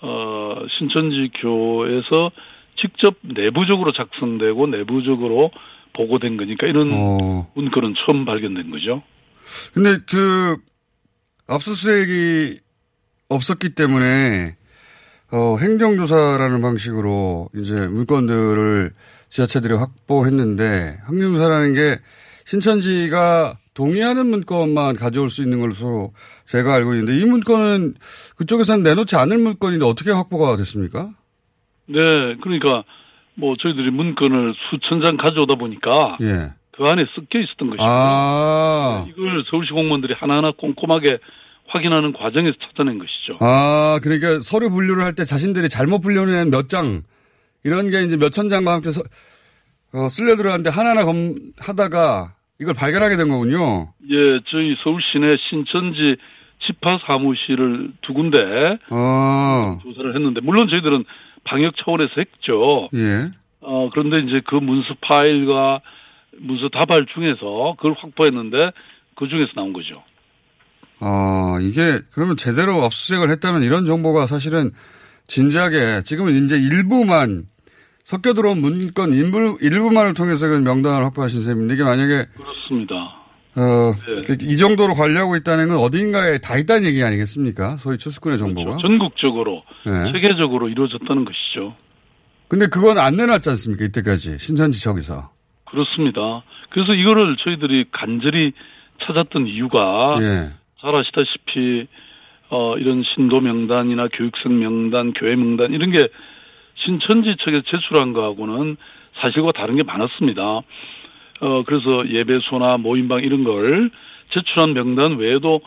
[0.00, 2.30] 어 신천지 교에서
[2.76, 5.50] 직접 내부적으로 작성되고 내부적으로
[5.94, 7.50] 보고된 거니까 이런 어.
[7.54, 9.02] 문건은 처음 발견된 거죠.
[9.72, 10.56] 근데 그
[11.46, 12.58] 압수수색이
[13.28, 14.56] 없었기 때문에
[15.30, 18.92] 어, 행정조사라는 방식으로 이제 물건들을
[19.28, 21.98] 지자체들이 확보했는데 행정조사라는 게
[22.44, 26.12] 신천지가 동의하는 문건만 가져올 수 있는 것으로
[26.46, 27.94] 제가 알고 있는데 이 문건은
[28.36, 31.10] 그쪽에서는 내놓지 않을 문건인데 어떻게 확보가 됐습니까?
[31.86, 32.84] 네, 그러니까
[33.34, 36.52] 뭐 저희들이 문건을 수천 장 가져오다 보니까 예.
[36.72, 37.82] 그 안에 섞여 있었던 것이죠.
[37.84, 41.18] 아, 이걸 서울시 공무원들이 하나하나 꼼꼼하게
[41.68, 43.38] 확인하는 과정에서 찾아낸 것이죠.
[43.40, 47.02] 아, 그러니까 서류 분류를 할 때 자신들이 잘못 분류한 몇 장,
[47.64, 49.02] 이런 게 이제 몇천 장과 함께 서,
[49.94, 53.92] 어, 쓸려 들어갔는데 하나하나 검, 하다가 이걸 발견하게 된 거군요.
[54.10, 56.16] 예, 저희 서울 시내 신천지
[56.66, 58.38] 집화 사무실을 두 군데
[58.90, 61.04] 어, 조사를 했는데 물론 저희들은
[61.44, 62.88] 방역 차원에서 했죠.
[62.94, 63.30] 예.
[63.60, 65.80] 어, 그런데 이제 그 문서 파일과
[66.38, 68.72] 문서 다발 중에서 그걸 확보했는데
[69.16, 70.02] 그 중에서 나온 거죠.
[71.00, 74.70] 아, 이게 그러면 제대로 압수수색을 했다면 이런 정보가 사실은
[75.26, 77.44] 진지하게 지금은 이제 일부만
[78.04, 83.23] 섞여 들어온 문건 일부, 일부만을 통해서 그 명단을 확보하신 셈인데 이게 만약에 그렇습니다.
[83.56, 83.94] 어,
[84.26, 84.36] 네.
[84.42, 87.76] 이 정도로 관리하고 있다는 건 어딘가에 다 있다는 얘기 아니겠습니까?
[87.76, 88.78] 소위 추수꾼의 정보가.
[88.78, 90.12] 전국적으로 네.
[90.12, 91.74] 세계적으로 이루어졌다는 것이죠.
[92.48, 93.84] 근데 그건 안 내놨지 않습니까?
[93.84, 95.30] 이때까지 신천지 척에서.
[95.64, 96.42] 그렇습니다.
[96.70, 98.52] 그래서 이거를 저희들이 간절히
[99.06, 100.52] 찾았던 이유가 예.
[100.80, 101.86] 잘 아시다시피
[102.50, 106.08] 어 이런 신도 명단이나 교육생 명단, 교회 명단 이런 게
[106.76, 108.76] 신천지 측에 제출한 거하고는
[109.20, 110.60] 사실과 다른 게 많았습니다.
[111.40, 113.90] 어 그래서 예배소나 모임방 이런 걸
[114.30, 115.60] 제출한 명단 외에도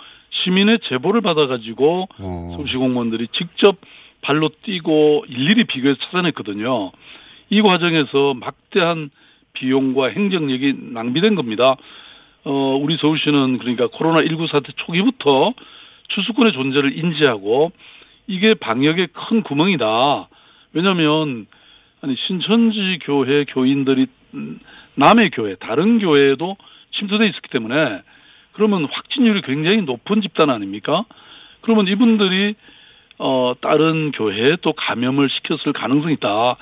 [0.43, 2.53] 시민의 제보를 받아가지고 어.
[2.55, 3.75] 서울시 공무원들이 직접
[4.21, 6.91] 발로 뛰고 일일이 비교해서 찾아냈거든요.
[7.49, 9.09] 이 과정에서 막대한
[9.53, 11.75] 비용과 행정력이 낭비된 겁니다.
[12.43, 15.53] 어, 우리 서울시는 그러니까 코로나19 사태 초기부터
[16.09, 17.71] 추수꾼의 존재를 인지하고
[18.27, 20.29] 이게 방역에 큰 구멍이다.
[20.73, 21.47] 왜냐면,
[22.01, 24.59] 아니, 신천지 교회 교인들이 음,
[24.97, 26.57] 남의 교회, 다른 교회에도
[26.91, 28.01] 침투돼 있었기 때문에
[28.53, 31.05] 그러면 확진율이 굉장히 높은 집단 아닙니까?
[31.61, 32.55] 그러면 이분들이
[33.19, 36.55] 어, 다른 교회에 또 감염을 시켰을 가능성이 있다.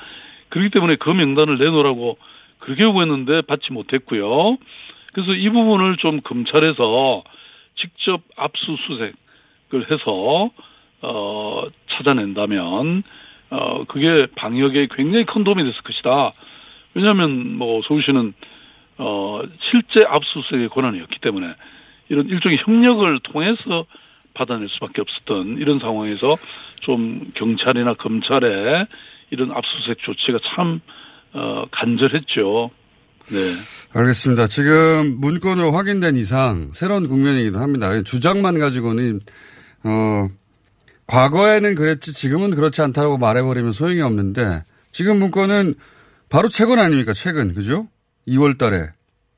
[0.50, 2.18] 그렇기 때문에 그 명단을 내놓으라고
[2.60, 4.58] 그렇게 요구했는데 받지 못했고요.
[5.14, 7.24] 그래서 이 부분을 좀 검찰에서
[7.76, 10.50] 직접 압수수색을 해서
[11.02, 13.04] 어 찾아낸다면
[13.50, 16.32] 어 그게 방역에 굉장히 큰 도움이 됐을 것이다.
[16.96, 18.34] 왜냐하면 뭐 서울시는
[18.98, 21.54] 어 실제 압수수색의 권한이었기 때문에
[22.10, 23.86] 이런 일종의 협력을 통해서
[24.34, 26.36] 받아낼 수밖에 없었던 이런 상황에서
[26.82, 28.88] 좀 경찰이나 검찰의
[29.32, 30.82] 이런 압수수색 조치가 참
[31.34, 32.72] 어, 간절했죠.
[33.32, 34.00] 네.
[34.00, 34.48] 알겠습니다.
[34.48, 38.02] 지금 문건으로 확인된 이상 새로운 국면이기도 합니다.
[38.04, 39.20] 주장만 가지고는
[39.84, 40.28] 어
[41.08, 45.74] 과거에는 그랬지 지금은 그렇지 않다고 말해버리면 소용이 없는데 지금 문건은
[46.36, 47.14] 바로 최근 아닙니까?
[47.14, 47.88] 최근 그죠?
[48.28, 48.92] 2월 달에.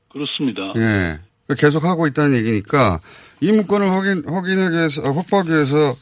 [0.08, 0.72] 그렇습니다.
[0.74, 1.20] 예.
[1.56, 2.98] 계속 하고 있다는 얘기니까
[3.40, 5.94] 이 문건을 확인, 확인하기 위해서, 어, 확보하기 위해서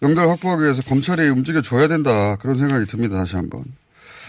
[0.00, 2.38] 명단을 확보하기 위해서 검찰이 움직여 줘야 된다.
[2.40, 3.18] 그런 생각이 듭니다.
[3.18, 3.64] 다시 한 번.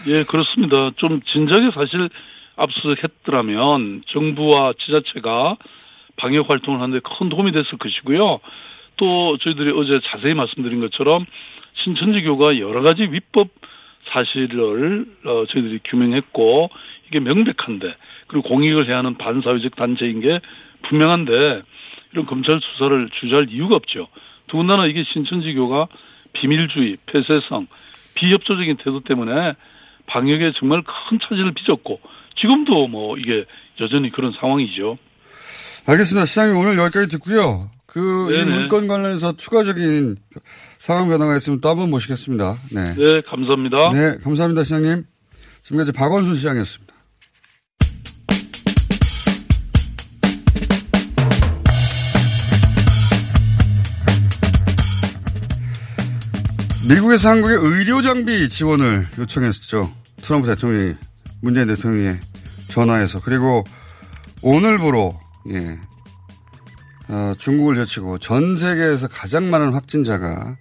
[0.06, 0.90] 예, 그렇습니다.
[0.96, 2.10] 좀 진작에 사실
[2.56, 5.56] 압수했더라면 정부와 지자체가
[6.16, 8.40] 방역 활동을 하는데 큰 도움이 됐을 것이고요.
[8.98, 11.24] 또 저희들이 어제 자세히 말씀드린 것처럼
[11.84, 13.48] 신천지교가 여러 가지 위법
[14.12, 16.70] 사실을 어, 저희들이 규명했고
[17.08, 17.94] 이게 명백한데
[18.28, 20.40] 그리고 공익을 해야 하는 반사회적 단체인 게
[20.88, 21.62] 분명한데
[22.12, 24.08] 이런 검찰 수사를 주저할 이유가 없죠.
[24.48, 25.88] 더군다나 이게 신천지교가
[26.32, 27.66] 비밀주의, 폐쇄성,
[28.14, 29.54] 비협조적인 태도 때문에
[30.06, 32.00] 방역에 정말 큰 차질을 빚었고
[32.40, 33.44] 지금도 뭐 이게
[33.80, 34.98] 여전히 그런 상황이죠.
[35.86, 36.26] 알겠습니다.
[36.26, 37.70] 시장님 오늘 여기까지 듣고요.
[37.86, 38.00] 그.
[38.00, 40.16] 문건 관련해서 추가적인
[40.78, 42.56] 상황 변화가 있으면 또 한 번 모시겠습니다.
[42.72, 42.84] 네.
[42.94, 43.76] 네, 감사합니다.
[43.92, 45.04] 네, 감사합니다, 시장님.
[45.62, 46.94] 지금까지 박원순 시장이었습니다.
[56.88, 59.90] 미국에서 한국의 의료 장비 지원을 요청했었죠.
[60.22, 60.94] 트럼프 대통령이,
[61.42, 62.16] 문재인 대통령이
[62.68, 63.20] 전화해서.
[63.20, 63.64] 그리고
[64.42, 65.18] 오늘부로,
[65.50, 65.78] 예,
[67.08, 70.56] 어, 중국을 제치고 전 세계에서 가장 많은 확진자가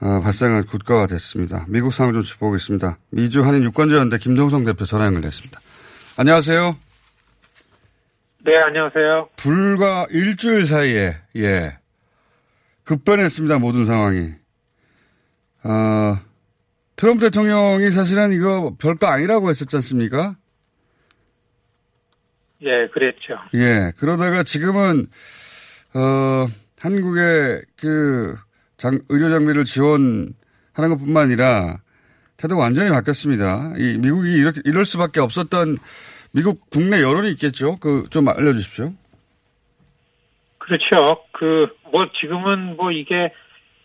[0.00, 1.66] 어, 발생한 국가가 됐습니다.
[1.68, 2.98] 미국 상황 좀 짚어보겠습니다.
[3.10, 5.60] 미주 한인 유권자연대 김동성 대표 전화 연결됐습니다.
[6.16, 6.76] 안녕하세요.
[8.46, 9.28] 네, 안녕하세요.
[9.36, 11.76] 불과 일주일 사이에 예
[12.84, 13.58] 급변했습니다.
[13.58, 14.32] 모든 상황이.
[15.62, 16.18] 어,
[16.96, 20.36] 트럼프 대통령이 사실은 이거 별거 아니라고 했었지 않습니까?
[22.62, 23.38] 예, 그랬죠.
[23.54, 25.06] 예, 그러다가 지금은,
[25.94, 26.46] 어,
[26.78, 28.36] 한국의 그,
[28.76, 30.34] 장, 의료 장비를 지원하는
[30.74, 31.78] 것 뿐만 아니라
[32.36, 33.74] 태도가 완전히 바뀌었습니다.
[33.76, 35.78] 이 미국이 이렇게, 이럴 수밖에 없었던
[36.34, 37.76] 미국 국내 여론이 있겠죠?
[37.76, 38.92] 그, 좀 알려주십시오.
[40.58, 41.22] 그렇죠.
[41.32, 43.32] 그, 뭐, 지금은 뭐 이게,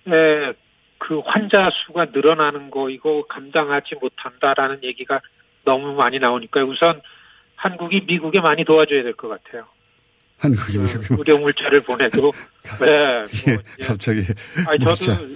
[0.08, 0.54] 에,
[0.98, 5.22] 그 환자 수가 늘어나는 거, 이거 감당하지 못한다라는 얘기가
[5.64, 7.02] 너무 많이 나오니까 우선
[7.70, 9.66] 한국이 미국에 많이 도와줘야 될 것 같아요.
[10.38, 11.16] 한국이 미국에.
[11.18, 12.32] 의료 물자를 보내도,
[12.82, 13.24] 네.
[13.54, 14.22] 뭐, 예, 갑자기.
[14.68, 14.84] 아니.
[14.84, 15.36] 저도,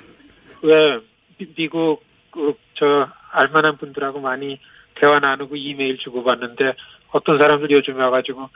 [0.62, 1.00] 왜,
[1.38, 4.60] 미- 미국, 그, 저, 알만한 분들하고 많이
[4.96, 6.74] 대화 나누고 이메일 주고받는데
[7.12, 8.50] 어떤 사람들이 요즘에 와가지고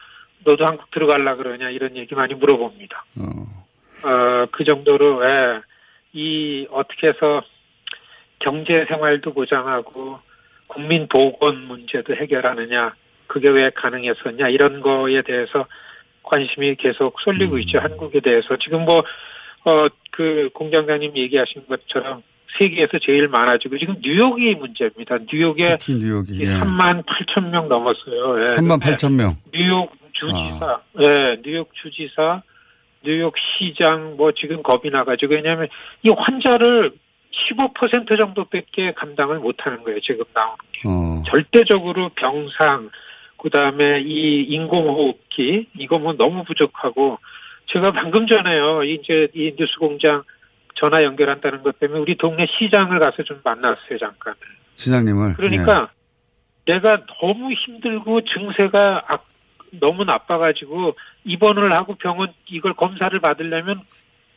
[0.44, 3.06] 너도 한국 들어갈라 그러냐 이런 얘기 많이 물어봅니다.
[4.06, 5.62] 어, 그 정도로, 예,
[6.12, 7.42] 이, 어떻게 해서
[8.40, 10.20] 경제 생활도 보장하고
[10.68, 12.94] 국민 보건 문제도 해결하느냐,
[13.34, 15.66] 그게 왜 가능했었냐, 이런 거에 대해서
[16.22, 18.56] 관심이 계속 쏠리고 있죠, 한국에 대해서.
[18.64, 19.00] 지금 뭐,
[19.66, 22.22] 어, 그 공장장님 얘기하신 것처럼
[22.60, 25.18] 세계에서 제일 많아지고 지금 뉴욕이 문제입니다.
[25.34, 26.42] 뉴욕에 특히 뉴욕이.
[26.42, 26.46] 예.
[26.60, 28.38] 3만 8천 명 넘었어요.
[28.38, 28.42] 예.
[28.58, 29.34] 3만 8천 명.
[29.52, 32.44] 뉴욕 주지사, 예, 뉴욕 주지사,
[33.04, 35.70] 뉴욕 시장, 뭐 지금 겁이 나가지고, 왜냐하면
[36.04, 36.92] 이 환자를
[37.50, 40.82] 15% 정도밖에 감당을 못하는 거예요, 지금 나오는 게.
[40.86, 41.24] 어.
[41.32, 42.92] 절대적으로 병상,
[43.44, 47.20] 그 다음에 이 인공호흡기, 이거 뭐 너무 부족하고,
[47.68, 50.24] 제가 방금 전에요, 이제 이 뉴스공장
[50.76, 54.34] 전화 연결한다는 것 때문에 우리 동네 시장을 가서 좀 만났어요, 잠깐.
[54.78, 55.36] 시장님을.
[55.36, 55.90] 그러니까
[56.66, 59.28] 내가 너무 힘들고 증세가 악-
[59.72, 63.82] 너무 나빠가지고 입원을 하고 병원 이걸 검사를 받으려면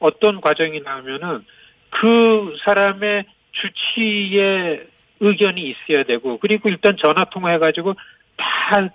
[0.00, 1.44] 어떤 과정이 나오면은
[1.90, 4.86] 그 사람의 주치의
[5.20, 7.94] 의견이 있어야 되고 그리고 일단 전화 통화해가지고
[8.37, 8.91] 다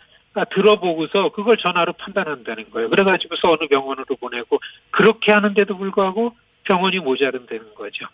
[0.51, 2.89] 들어보고서 그걸 전화로 판단한다는 거예요.
[2.89, 4.59] 그래가지고서 어느 병원으로 보내고
[4.91, 8.05] 그렇게 하는데도 불구하고 병원이 모자른다는 거죠.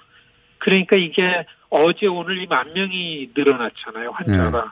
[0.59, 4.71] 그러니까 이게 어제 오늘 이 만 명이 늘어났잖아요 환자가.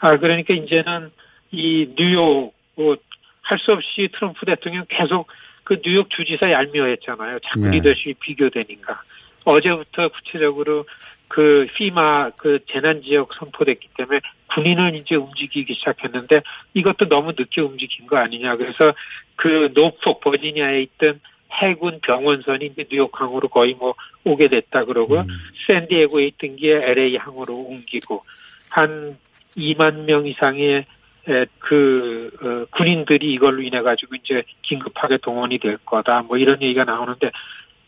[0.00, 1.10] 아 그러니까 이제는
[1.50, 2.96] 이 뉴욕 뭐
[3.44, 5.28] 할 수 없이 트럼프 대통령 계속
[5.64, 7.38] 그 뉴욕 주지사 얄미워했잖아요.
[7.40, 7.72] 자꾸 네.
[7.72, 9.02] 리더십이 비교되니까.
[9.44, 10.86] 어제부터 구체적으로
[11.28, 14.20] 그 피마 그 재난 지역 선포됐기 때문에
[14.54, 16.42] 군인은 이제 움직이기 시작했는데
[16.74, 18.56] 이것도 너무 늦게 움직인 거 아니냐.
[18.56, 18.94] 그래서
[19.36, 21.20] 그 노폭 버지니아에 있던
[21.52, 23.94] 해군 병원선이 이제 뉴욕 항으로 거의 뭐
[24.24, 25.22] 오게 됐다 그러고
[25.66, 28.24] 샌디에고에 있던 게 LA 항으로 옮기고
[28.70, 29.16] 한
[29.56, 30.84] 2만 명 이상의
[31.26, 36.22] 에, 그 어, 군인들이 이걸로 인해 가지고 이제 긴급하게 동원이 될 거다.
[36.22, 37.30] 뭐 이런 얘기가 나오는데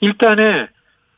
[0.00, 0.68] 일단은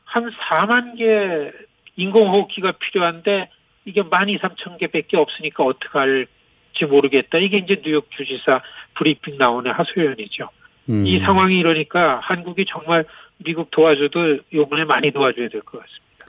[0.03, 1.51] 한 4만 개
[1.95, 3.49] 인공호흡기가 필요한데
[3.85, 7.37] 이게 1만 2, 3천 개밖에 없으니까 어떻게 할지 모르겠다.
[7.39, 8.61] 이게 이제 뉴욕 주지사
[8.97, 10.49] 브리핑 나오는 하소연이죠.
[10.89, 11.05] 음.
[11.05, 13.05] 이 상황이 이러니까 한국이 정말
[13.45, 16.25] 미국 도와줘도 요번에 많이 도와줘야 될 것 같습니다.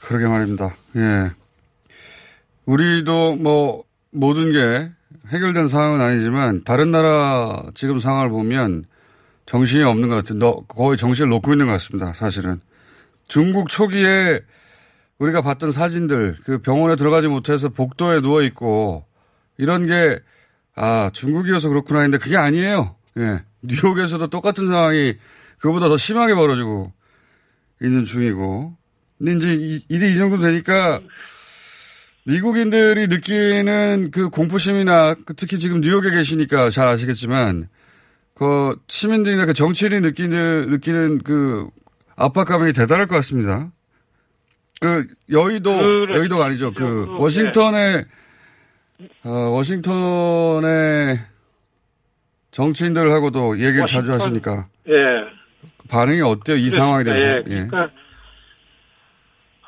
[0.00, 0.74] 그러게 말입니다.
[0.96, 1.30] 예.
[2.66, 4.88] 우리도 뭐 모든 게
[5.32, 8.84] 해결된 상황은 아니지만 다른 나라 지금 상황을 보면
[9.46, 12.12] 정신이 없는 것 같은, 너 거의 정신을 놓고 있는 것 같습니다.
[12.12, 12.60] 사실은
[13.28, 14.40] 중국 초기에
[15.20, 19.04] 우리가 봤던 사진들, 그 병원에 들어가지 못해서 복도에 누워 있고
[19.58, 20.18] 이런 게
[20.74, 22.96] 아, 중국이어서 그렇구나 했는데 그게 아니에요.
[23.18, 23.42] 예.
[23.62, 25.14] 뉴욕에서도 똑같은 상황이
[25.58, 26.92] 그보다 더 심하게 벌어지고
[27.82, 28.74] 있는 중이고.
[29.18, 31.00] 근데 이제 이- 일이 이 정도 되니까
[32.24, 37.68] 미국인들이 느끼는 그 공포심이나 그 특히 지금 뉴욕에 계시니까 잘 아시겠지만
[38.34, 41.68] 그 시민들이나 그 정치인이 느끼는, 느끼는 그
[42.16, 43.70] 압박감이 대단할 것 같습니다.
[44.80, 46.72] 그 여의도, 그래, 여의도가 아니죠.
[46.72, 48.04] 그 그, 워싱턴에
[49.24, 51.18] 어, 워싱턴의
[52.50, 55.30] 정치인들하고도 얘기를 자주 워싱턴, 하시니까 예.
[55.90, 56.56] 반응이 어때요?
[56.56, 56.76] 이 그렇습니다.
[56.76, 57.26] 상황에 대해서.
[57.26, 57.66] 예, 예.
[57.66, 57.90] 그러니까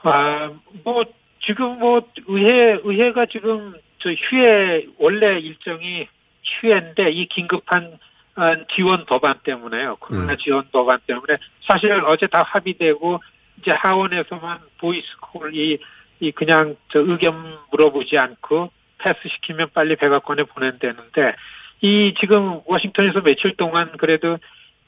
[0.03, 0.51] 아,
[0.83, 1.05] 뭐
[1.47, 6.09] 지금 뭐 의회 의회가 지금 저 휴회 원래 일정이
[6.43, 7.99] 휴회인데 이 긴급한
[8.35, 9.97] 아, 지원 법안 때문에요.
[10.01, 11.37] 코로나 지원 법안 때문에
[11.69, 13.21] 사실 어제 다 합의되고
[13.61, 15.79] 이제 하원에서만 보이스콜 이,
[16.21, 21.35] 이 그냥 저 의견 물어보지 않고 패스시키면 빨리 백악관에 보낸다는데
[21.83, 24.39] 이 지금 워싱턴에서 며칠 동안 그래도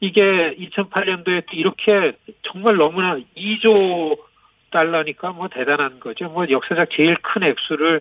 [0.01, 2.13] 이게 2008년도에 이렇게
[2.43, 4.19] 정말 너무나 2조
[4.71, 6.29] 달러니까 뭐 대단한 거죠.
[6.29, 8.01] 뭐 역사적 제일 큰 액수를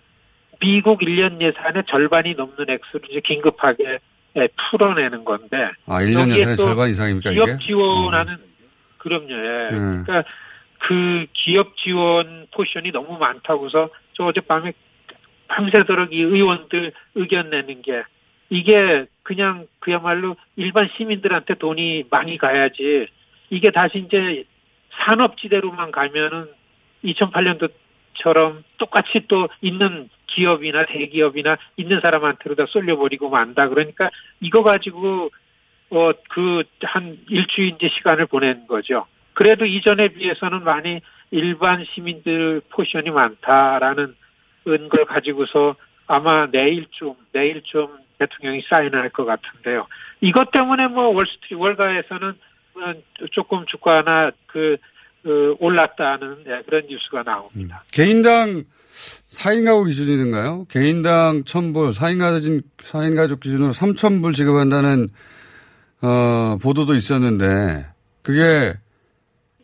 [0.60, 3.98] 미국 1년 예산의 절반이 넘는 액수를 이제 긴급하게
[4.36, 5.70] 예, 풀어내는 건데.
[5.86, 7.58] 아, 1년 여기에 예산의 또 절반 이상입니까, 기업 이게?
[7.64, 8.36] 지원하는
[8.98, 9.30] 그럼요.
[9.30, 9.68] 예.
[9.72, 10.04] 음.
[10.04, 10.28] 그러니까
[10.86, 14.72] 그 기업 지원 portion이 너무 많다고서 저 어젯밤에
[15.48, 18.02] 밤새도록 이 의원들 의견 내는 게
[18.50, 23.06] 이게 그냥 그야말로 일반 시민들한테 돈이 많이 가야지
[23.50, 24.44] 이게 다시 이제
[24.92, 26.48] 산업지대로만 가면은
[27.04, 33.68] 2008년도처럼 똑같이 또 있는 기업이나 대기업이나 있는 사람한테로 다 쏠려버리고 만다.
[33.68, 34.10] 그러니까
[34.40, 35.30] 이거 가지고
[35.90, 39.06] 어 그 한 일주일 이제 시간을 보낸 거죠.
[39.34, 44.14] 그래도 이전에 비해서는 많이 일반 시민들 portion이 많다라는
[44.64, 45.76] 걸 가지고서
[46.06, 49.86] 아마 내일쯤 내일쯤 대통령이 사인할 것 같은데요.
[50.20, 52.34] 이것 때문에 뭐 월스트리트 월가에서는
[52.76, 52.94] 어,
[53.32, 54.76] 조금 주가나 그,
[55.22, 57.84] 그 올랐다는 예, 그런 뉴스가 나옵니다.
[57.92, 58.64] 개인당
[58.94, 60.66] 4인 가구 기준이든가요?
[60.68, 65.08] 개인당 1000불, 4인 가진, 4인 가족 기준으로 3000불 지급한다는,
[66.02, 67.86] 어, 보도도 있었는데,
[68.22, 68.74] 그게,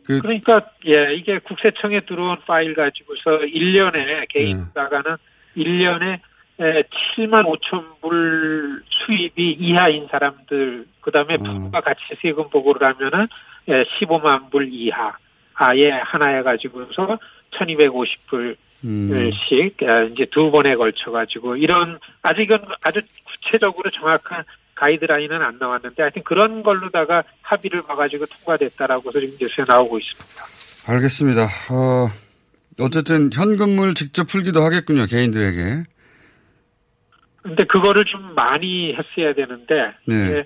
[0.05, 4.63] 그, 그러니까 예 이게 국세청에 들어온 파일 가지고서 1년에 개인 네.
[4.73, 5.17] 나가는
[5.55, 6.19] 1년에
[6.59, 11.43] 7만 5천 불 수입이 이하인 사람들 그다음에 어.
[11.43, 13.27] 부부가 같이 세금 보고를 하면은
[13.67, 15.17] 예, 15만 불 이하
[15.55, 17.17] 아예 하나에 가지고서
[17.51, 19.77] 1,250불 음, 씩
[20.11, 24.43] 이제 두 번에 걸쳐 가지고 이런 아직은 아주 구체적으로 정확한
[24.81, 30.43] 가이드라인은 안 나왔는데 하여튼 그런 걸로다가 합의를 봐가지고 통과됐다라고 지금 뉴스에 나오고 있습니다.
[30.87, 31.41] 알겠습니다.
[31.71, 32.09] 어,
[32.79, 35.83] 어쨌든 현금을 직접 풀기도 하겠군요, 개인들에게.
[37.43, 40.15] 근데 그거를 좀 많이 했어야 되는데 네.
[40.15, 40.45] 예,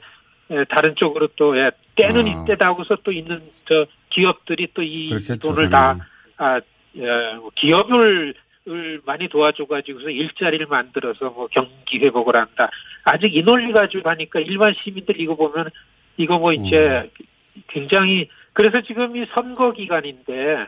[0.51, 2.43] 예, 다른 쪽으로 또 예, 때는 아.
[2.43, 5.09] 이때다 하고서 또 있는 저 기업들이 또 이
[5.41, 5.99] 돈을 당연히.
[5.99, 6.07] 다
[6.37, 6.59] 아,
[6.97, 8.33] 예, 뭐 기업을
[8.67, 12.71] 을 많이 도와줘가지고서 일자리를 만들어서 뭐 경기 회복을 한다.
[13.03, 15.69] 아직 이 논리 가지고 하니까 일반 시민들 이거 보면
[16.17, 17.25] 이거 뭐 이제 음.
[17.67, 20.65] 굉장히 그래서 지금 이 선거 기간인데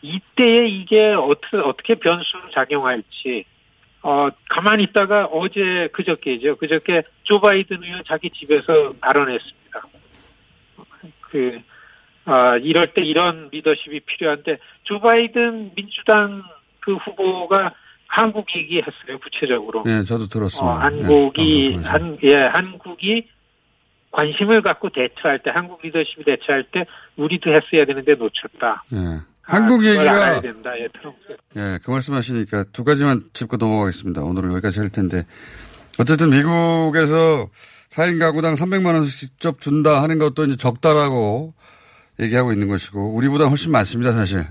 [0.00, 3.44] 이때에 이게 어떻게 어떻게 변수 작용할지
[4.02, 9.82] 어 가만히 있다가 어제 그저께죠 그저께 조 바이든 의원 자기 집에서 발언했습니다.
[11.20, 11.60] 그
[12.24, 16.42] 아, 이럴 때 이런 리더십이 필요한데 조 바이든 민주당
[16.86, 17.74] 그 후보가
[18.06, 19.82] 한국 얘기했어요 구체적으로.
[19.84, 20.80] 네, 저도 어, 들었습니다.
[20.80, 23.26] 한국이 네, 한 예, 한국이
[24.12, 26.84] 관심을 갖고 대처할 때 한국 리더십이 대처할 때
[27.16, 28.84] 우리도 했어야 되는데 놓쳤다.
[28.90, 28.98] 네.
[29.42, 30.70] 한국 아, 얘기가 된다.
[30.78, 31.36] 예, 트럼프.
[31.56, 34.22] 예, 그 말씀 하시니까 두 가지만 짚고 넘어가겠습니다.
[34.22, 35.24] 오늘은 여기까지 할 텐데.
[35.98, 37.48] 어쨌든 미국에서
[37.90, 41.54] 4인 가구당 300만 원씩 직접 준다 하는 것도 이제 적다라고
[42.20, 44.46] 얘기하고 있는 것이고, 우리보다 훨씬 많습니다, 사실.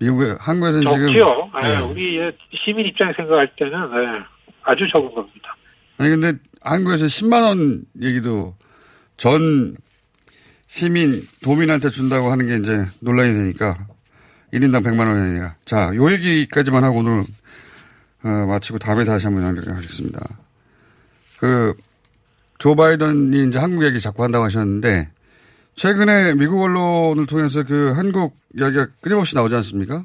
[0.00, 1.12] 미국에, 한국에서는 지금.
[1.12, 1.50] 적죠.
[1.62, 1.76] 예, 예.
[1.78, 2.32] 우리 예,
[2.64, 4.24] 시민 입장 생각할 때는 예,
[4.62, 5.56] 아주 적은 겁니다.
[5.98, 8.54] 아니, 근데 한국에서 10만 원 얘기도
[9.16, 9.76] 전
[10.66, 13.76] 시민, 도민한테 준다고 하는 게 이제 논란이 되니까
[14.52, 15.54] 1인당 100만 원이 아니라.
[15.64, 17.24] 자, 요 얘기까지만 하고 오늘
[18.22, 20.20] 어, 마치고 다음에 다시 한번 연락하겠습니다.
[21.38, 21.74] 그,
[22.58, 25.08] 조 바이든이 이제 한국 얘기 자꾸 한다고 하셨는데,
[25.78, 30.02] 최근에 미국 언론을 통해서 그 한국 이야기가 끊임없이 나오지 않습니까?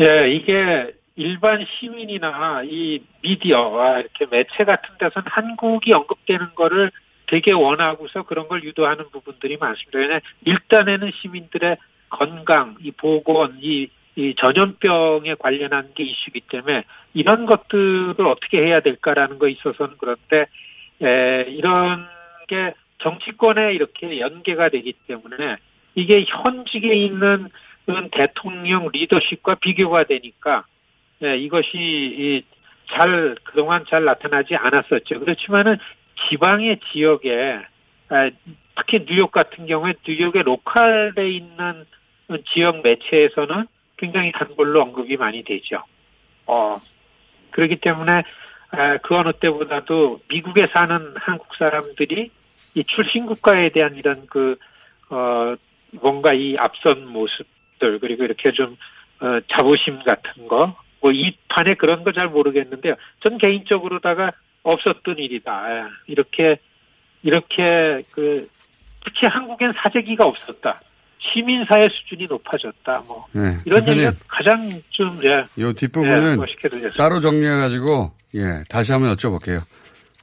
[0.00, 6.90] 예, 이게 일반 시민이나 이 미디어와 이렇게 매체 같은 데서는 한국이 언급되는 거를
[7.28, 9.98] 되게 원하고서 그런 걸 유도하는 부분들이 많습니다.
[10.00, 11.76] 왜냐 일단에는 시민들의
[12.10, 16.82] 건강, 이 보건, 이, 이 전염병에 관련한 게 이슈이기 때문에
[17.14, 20.46] 이런 것들을 어떻게 해야 될까라는 거 있어서는 그런데
[21.00, 22.08] 에, 이런
[22.48, 22.74] 게
[23.04, 25.56] 정치권에 이렇게 연계가 되기 때문에
[25.94, 27.48] 이게 현직에 있는
[28.12, 30.64] 대통령 리더십과 비교가 되니까
[31.22, 32.42] 예, 이것이 이,
[32.90, 35.20] 잘 그동안 잘 나타나지 않았었죠.
[35.20, 35.76] 그렇지만은
[36.28, 37.60] 지방의 지역에
[38.08, 38.30] 아,
[38.76, 41.84] 특히 뉴욕 같은 경우에 뉴욕의 로컬에 있는
[42.52, 43.66] 지역 매체에서는
[43.98, 45.82] 굉장히 단골로 언급이 많이 되죠.
[46.46, 46.80] 어
[47.50, 48.22] 그렇기 때문에
[48.70, 52.30] 아, 그 어느 때보다도 미국에 사는 한국 사람들이
[52.74, 54.56] 이 출신 국가에 대한 이런 그
[55.10, 55.54] 어,
[55.92, 58.76] 뭔가 이 앞선 모습들 그리고 이렇게 좀
[59.20, 62.94] 어, 자부심 같은 거, 뭐 이 판에 그런 거 잘 모르겠는데요.
[63.22, 65.66] 전 개인적으로다가 없었던 일이다.
[65.70, 66.56] 예, 이렇게
[67.22, 68.48] 이렇게 그
[69.04, 70.80] 특히 한국엔 사재기가 없었다.
[71.20, 73.04] 시민사회 수준이 높아졌다.
[73.06, 73.56] 뭐 네.
[73.64, 75.44] 이런 얘기가 가장 좀 예.
[75.58, 76.38] 요 뒷부분은
[76.82, 76.90] 예.
[76.96, 79.62] 따로 정리해가지고, 예, 다시 한번 여쭤볼게요.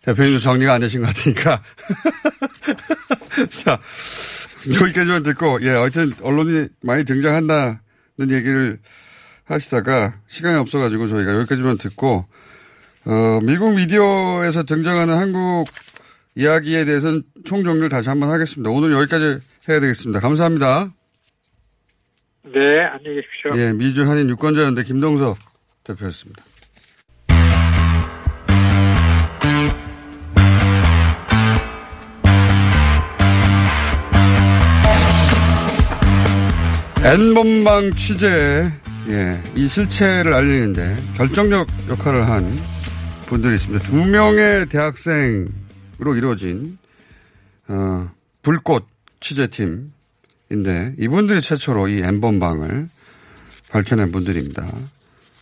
[0.04, 1.62] 대표님도 정리가 안 되신 것 같으니까.
[3.64, 3.80] 자,
[4.68, 7.78] 여기까지만 듣고, 예, 하여튼 언론이 많이 등장한다는
[8.30, 8.80] 얘기를
[9.46, 12.26] 하시다가 시간이 없어가지고 저희가 여기까지만 듣고,
[13.06, 15.66] 어, 미국 미디어에서 등장하는 한국
[16.36, 18.70] 이야기에 대해서는 총정리를 다시 한번 하겠습니다.
[18.70, 19.40] 오늘 여기까지
[19.70, 20.20] 해야 되겠습니다.
[20.20, 20.94] 감사합니다.
[22.44, 23.58] 네, 안녕히 계십시오.
[23.58, 25.38] 예, 미주 한인 유권자연대 김동석
[25.84, 26.44] 대표였습니다.
[37.04, 38.72] N번방 취재,
[39.10, 42.56] 예, 이 실체를 알리는데 결정적 역할을 한
[43.26, 43.84] 분들이 있습니다.
[43.84, 46.78] 두 명의 대학생으로 이루어진,
[47.68, 48.08] 어,
[48.44, 48.86] 불꽃
[49.20, 52.88] 취재팀인데 이분들이 최초로 이 N번방을
[53.72, 54.72] 밝혀낸 분들입니다.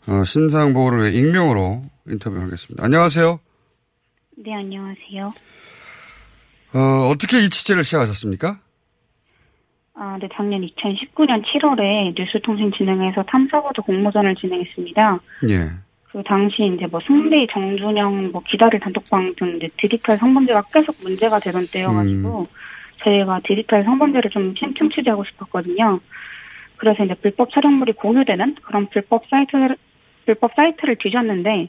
[0.07, 2.85] 어, 신상보호를 위해 익명으로 인터뷰하겠습니다.
[2.85, 3.37] 안녕하세요.
[4.37, 5.33] 네, 안녕하세요.
[6.73, 8.61] 어, 어떻게 이 취재를 시작하셨습니까?
[10.01, 15.19] 아, 네, 작년 2019년 7월에 뉴스통신진흥에서 탐사보도 공모전을 진행했습니다.
[15.49, 15.57] 예.
[16.09, 21.39] 그 당시 이제 뭐 승리, 정준영, 뭐 기다릴 단톡방 등 이제 디지털 성범죄가 계속 문제가
[21.39, 22.47] 되던 때여가지고
[23.03, 25.99] 저희가 디지털 성범죄를 좀 심층 취재하고 싶었거든요.
[26.77, 29.75] 그래서 이제 불법 촬영물이 공유되는 그런 불법 사이트를
[30.25, 31.67] 불법 사이트를 뒤졌는데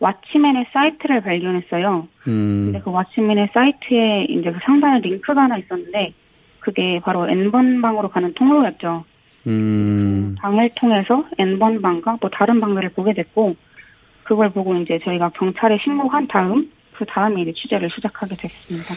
[0.00, 2.08] 왓치맨의 사이트를 발견했어요.
[2.26, 6.12] 음, 근데 그 왓치맨의 사이트에 이제 그 상단에 링크가 하나 있었는데
[6.68, 9.02] 그게 바로 N번방으로 가는 통로였죠.
[9.46, 13.56] 음, 방을 통해서 N번방과 뭐 다른 방들을 보게 됐고
[14.24, 18.94] 그걸 보고 이제 저희가 경찰에 신고한 다음 그 다음에 이제 취재를 시작하게 됐습니다.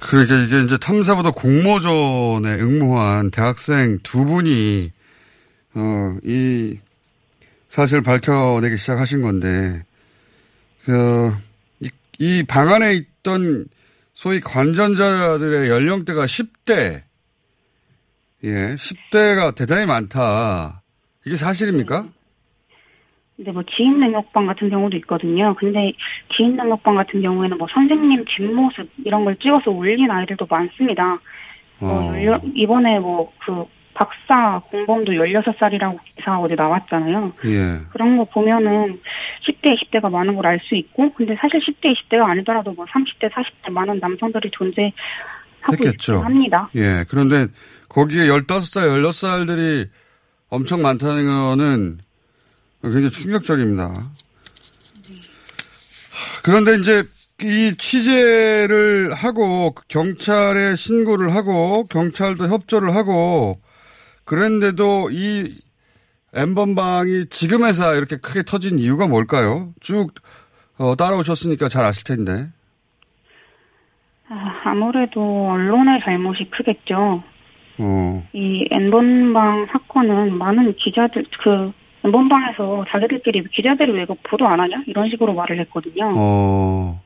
[0.00, 4.90] 그러니까 이게 이제 탐사보다 공모전에 응모한 대학생 두 분이,
[5.74, 6.78] 어, 이
[7.68, 9.82] 사실을 밝혀내기 시작하신 건데,
[10.86, 11.34] 그,
[11.80, 13.66] 이, 이 방 안에 있던
[14.14, 17.02] 소위 관전자들의 연령대가 10대,
[18.44, 20.82] 예, 10대가 대단히 많다.
[21.26, 22.06] 이게 사실입니까?
[23.36, 25.54] 근데 뭐 지인 능력방 같은 경우도 있거든요.
[25.58, 25.92] 근데
[26.36, 31.18] 지인 능력방 같은 경우에는 뭐 선생님 뒷모습 이런 걸 찍어서 올린 아이들도 많습니다.
[31.80, 32.14] 뭐 어.
[32.16, 37.32] 열려- 이번에 뭐 그 박사 공범도 16살이라고 기사 어디 나왔잖아요.
[37.46, 37.78] 예.
[37.90, 39.00] 그런 거 보면은
[39.46, 43.70] 10대, 20대가 많은 걸 알 수 있고, 근데 사실 10대, 20대가 아니더라도 뭐 30대, 40대
[43.72, 44.92] 많은 남성들이 존재하고.
[45.84, 46.68] 있긴 합니다.
[46.76, 47.04] 예.
[47.08, 47.46] 그런데
[47.88, 49.88] 거기에 15살, 16살들이
[50.50, 51.98] 엄청 많다는 거는
[52.82, 54.10] 굉장히 충격적입니다.
[56.42, 57.04] 그런데 이제
[57.42, 63.58] 이 취재를 하고 경찰에 신고를 하고 경찰도 협조를 하고
[64.24, 65.58] 그랬는데도 이
[66.34, 69.70] 엠번방이 지금에서 이렇게 크게 터진 이유가 뭘까요?
[69.80, 70.12] 쭉
[70.78, 72.48] 어, 따라오셨으니까 잘 아실 텐데.
[74.28, 77.22] 아, 아무래도 언론의 잘못이 크겠죠.
[77.78, 81.72] 어, 이 N번방 사건은 많은 기자들, 그,
[82.04, 84.82] N번방에서 자기들끼리 기자들이 왜 보도 안 하냐?
[84.86, 86.12] 이런 식으로 말을 했거든요.
[86.16, 87.00] 어,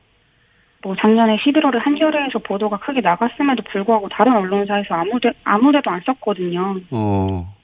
[0.83, 6.79] 뭐 작년에 11월에 한겨레에서 보도가 크게 나갔음에도 불구하고 다른 언론사에서 아무데, 아무데도 안 썼거든요.
[6.91, 7.58] 어,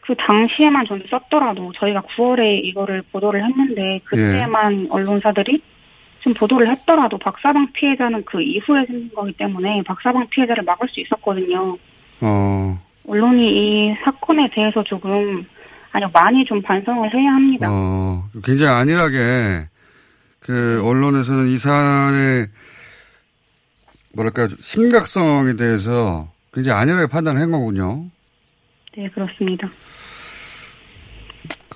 [0.00, 5.62] 그 당시에만 좀 썼더라도 저희가 9월에 이거를 보도를 했는데 그때만 언론사들이
[6.20, 11.76] 좀 보도를 했더라도 박사방 피해자는 그 이후에 생긴 거기 때문에 박사방 피해자를 막을 수 있었거든요.
[12.20, 15.46] 어, 언론이 이 사건에 대해서 조금
[15.92, 17.68] 아니요 많이 좀 반성을 해야 합니다.
[17.70, 19.66] 어, 굉장히 안일하게
[20.40, 22.46] 그 언론에서는 이 사안의
[24.14, 28.04] 뭐랄까 심각성에 대해서 굉장히 안일하게 판단을 한 거군요.
[28.96, 29.70] 네 그렇습니다.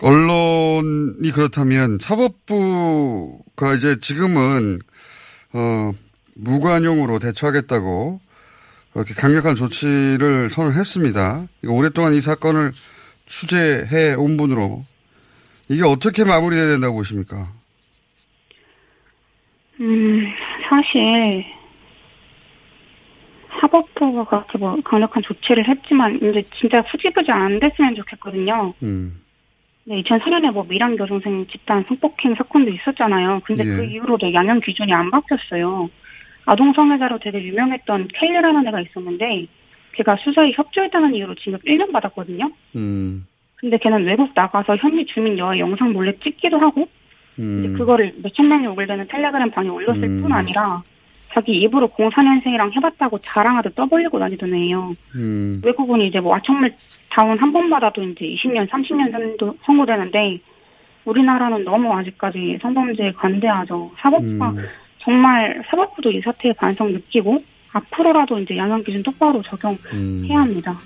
[0.05, 4.80] 언론이 그렇다면 사법부가 이제 지금은
[5.55, 5.92] 어
[6.36, 8.20] 무관용으로 대처하겠다고
[8.94, 11.46] 이렇게 강력한 조치를 선언했습니다.
[11.68, 12.72] 오랫동안 이 사건을
[13.24, 14.84] 취재해 온 분으로
[15.70, 17.48] 이게 어떻게 마무리돼야 된다고 보십니까?
[19.80, 20.32] 음
[20.68, 21.46] 사실
[23.59, 28.74] 사법부가 그렇게 뭐 강력한 조치를 했지만 이제 진짜 후지부지 안 됐으면 좋겠거든요.
[28.82, 29.24] 음,
[29.87, 33.41] 네, 2004년에 뭐 미랑 여중생 집단 성폭행 사건도 있었잖아요.
[33.45, 33.68] 근데 예.
[33.68, 35.91] 그 이후로도 양형 기준이 안 바뀌었어요.
[36.47, 39.47] 아동 성애자로 되게 유명했던 케일이라는 애가 있었는데
[39.93, 42.51] 걔가 수사에 협조했다는 이유로 징역 1년 받았거든요.
[42.76, 43.26] 음,
[43.57, 46.89] 근데 걔는 외국 나가서 현지 주민 여아 영상 몰래 찍기도 하고
[47.39, 50.22] 음, 그거를 몇천 명이 오글 되는 텔레그램 방에 올렸을 음.
[50.22, 50.82] 뿐 아니라
[51.35, 54.95] 자기 입으로 04년생이랑 해봤다고 자랑하듯 떠벌리고 다니던 애예요.
[55.16, 56.72] 음, 외국은 이제 뭐 아청물
[57.11, 60.39] 다운 한번 받아도 이제 20년, 30년 선도 선고되는데
[61.05, 63.91] 우리나라는 너무 아직까지 성범죄에 관대하죠.
[64.01, 64.64] 사법부가 음.
[65.03, 70.28] 정말 사법부도 이 사태에 반성 느끼고 앞으로라도 이제 양형 기준 똑바로 적용해야 음.
[70.30, 70.78] 합니다.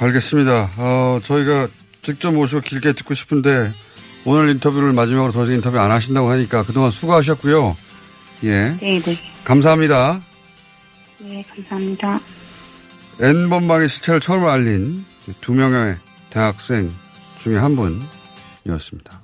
[0.00, 0.70] 알겠습니다.
[0.78, 1.68] 어, 저희가
[2.00, 3.68] 직접 모시고 길게 듣고 싶은데
[4.24, 7.76] 오늘 인터뷰를 마지막으로 더 이상 인터뷰 안 하신다고 하니까 그동안 수고하셨고요.
[8.44, 8.76] 예.
[8.80, 9.16] 네, 네.
[9.44, 10.22] 감사합니다.
[11.18, 12.20] 네, 감사합니다.
[13.20, 15.04] N번방의 실체를 처음 알린
[15.40, 15.96] 두 명의
[16.30, 16.92] 대학생
[17.38, 19.23] 중에 한 분이었습니다.